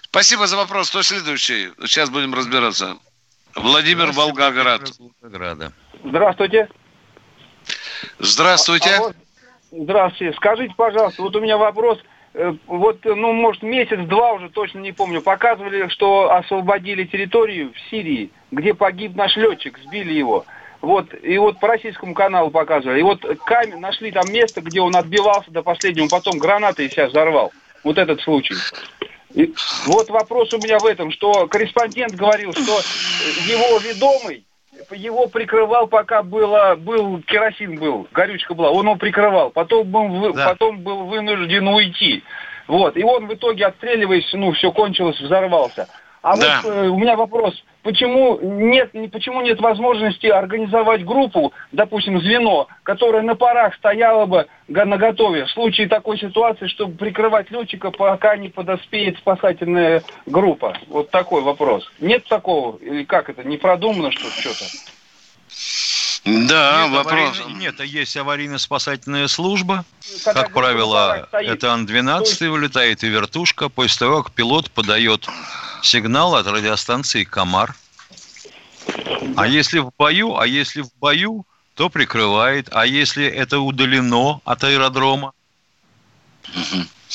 Спасибо 0.03 0.45
за 0.45 0.57
вопрос. 0.57 0.89
Кто 0.89 1.03
следующий? 1.03 1.71
Сейчас 1.85 2.09
будем 2.09 2.33
разбираться. 2.35 2.97
Владимир 3.55 4.11
Волгоград. 4.11 4.81
Волгограда. 4.99 5.71
Здравствуйте. 6.03 6.67
Здравствуйте. 8.19 8.99
Здравствуйте. 9.77 10.35
Скажите, 10.37 10.73
пожалуйста, 10.77 11.21
вот 11.21 11.35
у 11.35 11.41
меня 11.41 11.57
вопрос. 11.57 11.99
Э, 12.33 12.53
Вот, 12.67 12.99
ну, 13.03 13.33
может, 13.33 13.61
месяц-два 13.61 14.33
уже, 14.33 14.49
точно 14.49 14.79
не 14.79 14.93
помню, 14.93 15.21
показывали, 15.21 15.89
что 15.89 16.33
освободили 16.33 17.03
территорию 17.03 17.73
в 17.73 17.89
Сирии, 17.89 18.29
где 18.51 18.73
погиб 18.73 19.15
наш 19.15 19.35
летчик, 19.35 19.77
сбили 19.79 20.13
его. 20.13 20.45
Вот, 20.81 21.07
и 21.21 21.37
вот 21.37 21.59
по 21.59 21.67
российскому 21.67 22.13
каналу 22.13 22.51
показывали. 22.51 22.99
И 22.99 23.03
вот 23.03 23.25
камень, 23.45 23.79
нашли 23.79 24.11
там 24.11 24.31
место, 24.31 24.61
где 24.61 24.81
он 24.81 24.95
отбивался 24.95 25.51
до 25.51 25.63
последнего, 25.63 26.07
потом 26.07 26.37
гранатой 26.37 26.89
себя 26.89 27.07
взорвал. 27.07 27.51
Вот 27.83 27.97
этот 27.97 28.21
случай. 28.21 28.55
И 29.33 29.53
вот 29.87 30.09
вопрос 30.09 30.53
у 30.53 30.57
меня 30.57 30.79
в 30.79 30.85
этом, 30.85 31.11
что 31.11 31.47
корреспондент 31.47 32.13
говорил, 32.13 32.53
что 32.53 32.79
его 33.47 33.79
ведомый 33.79 34.45
его 34.91 35.27
прикрывал, 35.27 35.87
пока 35.87 36.23
было, 36.23 36.75
был 36.75 37.21
керосин 37.23 37.77
был, 37.79 38.07
горючка 38.11 38.53
была, 38.53 38.71
он 38.71 38.85
его 38.85 38.95
прикрывал. 38.95 39.49
Потом 39.51 39.87
был, 39.89 40.07
вы- 40.07 40.33
потом 40.33 40.79
был 40.81 41.05
вынужден 41.05 41.67
уйти. 41.67 42.23
Вот. 42.67 42.97
И 42.97 43.03
он 43.03 43.27
в 43.27 43.33
итоге, 43.33 43.67
отстреливаясь, 43.67 44.31
ну, 44.33 44.51
все 44.53 44.71
кончилось, 44.71 45.19
взорвался. 45.19 45.87
А 46.21 46.35
Да. 46.37 46.61
вот 46.63 46.71
э, 46.71 46.87
у 46.87 46.97
меня 46.97 47.15
вопрос, 47.15 47.53
почему 47.85 48.39
нет, 48.41 48.93
не- 48.95 49.07
почему 49.07 49.41
нет 49.41 49.61
возможности 49.61 50.25
организовать 50.25 51.05
группу, 51.05 51.53
допустим, 51.71 52.19
звено, 52.19 52.67
которое 52.81 53.21
на 53.21 53.35
парах 53.35 53.75
стояло 53.75 54.25
бы 54.25 54.47
на 54.67 54.97
готове 54.97 55.45
в 55.45 55.51
случае 55.51 55.87
такой 55.87 56.17
ситуации, 56.17 56.65
чтобы 56.67 56.97
прикрывать 56.97 57.51
летчика, 57.51 57.91
пока 57.91 58.35
не 58.37 58.49
подоспеет 58.49 59.17
спасательная 59.19 60.03
группа? 60.25 60.75
Вот 60.87 61.11
такой 61.11 61.43
вопрос. 61.43 61.87
Нет 61.99 62.25
такого? 62.27 62.77
Или 62.79 63.03
как 63.03 63.29
это, 63.29 63.43
не 63.43 63.57
продумано 63.57 64.11
что 64.11 64.29
что-то? 64.31 64.65
Да, 66.25 66.87
нет, 66.87 66.97
вопрос. 66.97 67.13
аварийно- 67.39 67.59
нет, 67.59 67.75
а 67.79 67.85
есть 67.85 68.17
аварийно-спасательная 68.17 69.27
служба. 69.27 69.85
Когда 70.23 70.41
Как 70.41 70.53
правило, 70.53 71.25
стоит. 71.27 71.49
это 71.51 71.71
Ан-12 71.71 72.49
вылетает 72.49 73.03
и 73.03 73.07
вертушка 73.09 73.69
после 73.69 73.99
того, 73.99 74.23
как 74.23 74.33
пилот 74.33 74.71
подает 74.71 75.27
сигнал 75.85 76.35
от 76.35 76.47
радиостанции 76.47 77.23
«Комар». 77.23 77.75
А 79.37 79.47
если 79.47 79.79
в 79.79 79.91
бою, 79.97 80.37
а 80.37 80.45
если 80.45 80.81
в 80.81 80.89
бою, 80.99 81.45
то 81.75 81.89
прикрывает. 81.89 82.69
А 82.71 82.85
если 82.85 83.25
это 83.25 83.59
удалено 83.59 84.41
от 84.45 84.63
аэродрома? 84.63 85.33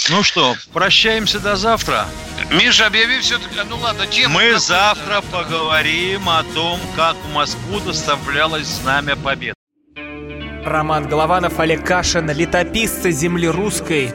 Ну 0.08 0.22
что, 0.22 0.54
прощаемся 0.72 1.40
до 1.40 1.56
завтра. 1.56 2.06
Миша, 2.50 2.86
объяви 2.86 3.20
все-таки, 3.20 3.54
ну 3.68 3.76
ладно, 3.76 4.06
тему. 4.06 4.34
Мы 4.34 4.58
завтра 4.58 5.22
поговорим 5.30 6.28
о 6.28 6.42
том, 6.42 6.80
как 6.96 7.16
в 7.16 7.32
Москву 7.32 7.80
доставлялось 7.80 8.66
знамя 8.66 9.16
победы. 9.16 9.54
Роман 10.64 11.08
Голованов, 11.08 11.58
Олег 11.58 11.86
Кашин, 11.86 12.30
летописцы 12.30 13.12
земли 13.12 13.48
русской. 13.48 14.14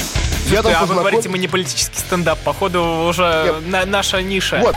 Я 0.51 0.61
там 0.63 0.73
а 0.77 0.85
вы 0.85 0.95
говорите, 0.95 1.29
мы 1.29 1.37
не 1.37 1.47
политический 1.47 1.97
стендап. 1.97 2.37
Походу, 2.39 2.83
уже 3.07 3.61
на- 3.65 3.85
наша 3.85 4.21
ниша. 4.21 4.59
Вот. 4.61 4.75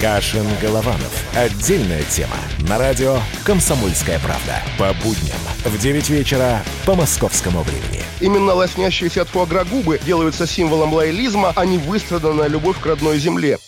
Кашин 0.00 0.46
Голованов. 0.60 1.10
Отдельная 1.34 2.02
тема. 2.04 2.36
На 2.58 2.78
радио 2.78 3.18
«Комсомольская 3.44 4.18
правда». 4.20 4.62
По 4.78 4.92
будням 5.02 5.38
в 5.64 5.78
9 5.78 6.10
вечера 6.10 6.62
по 6.84 6.94
московскому 6.94 7.62
времени. 7.62 8.04
Именно 8.20 8.52
лоснящиеся 8.52 9.22
от 9.22 9.28
фуагра 9.28 9.64
губы 9.64 9.98
делаются 10.04 10.46
символом 10.46 10.92
лоялизма, 10.92 11.52
а 11.56 11.64
не 11.64 11.78
выстраданная 11.78 12.48
любовь 12.48 12.78
к 12.78 12.86
родной 12.86 13.18
земле. 13.18 13.58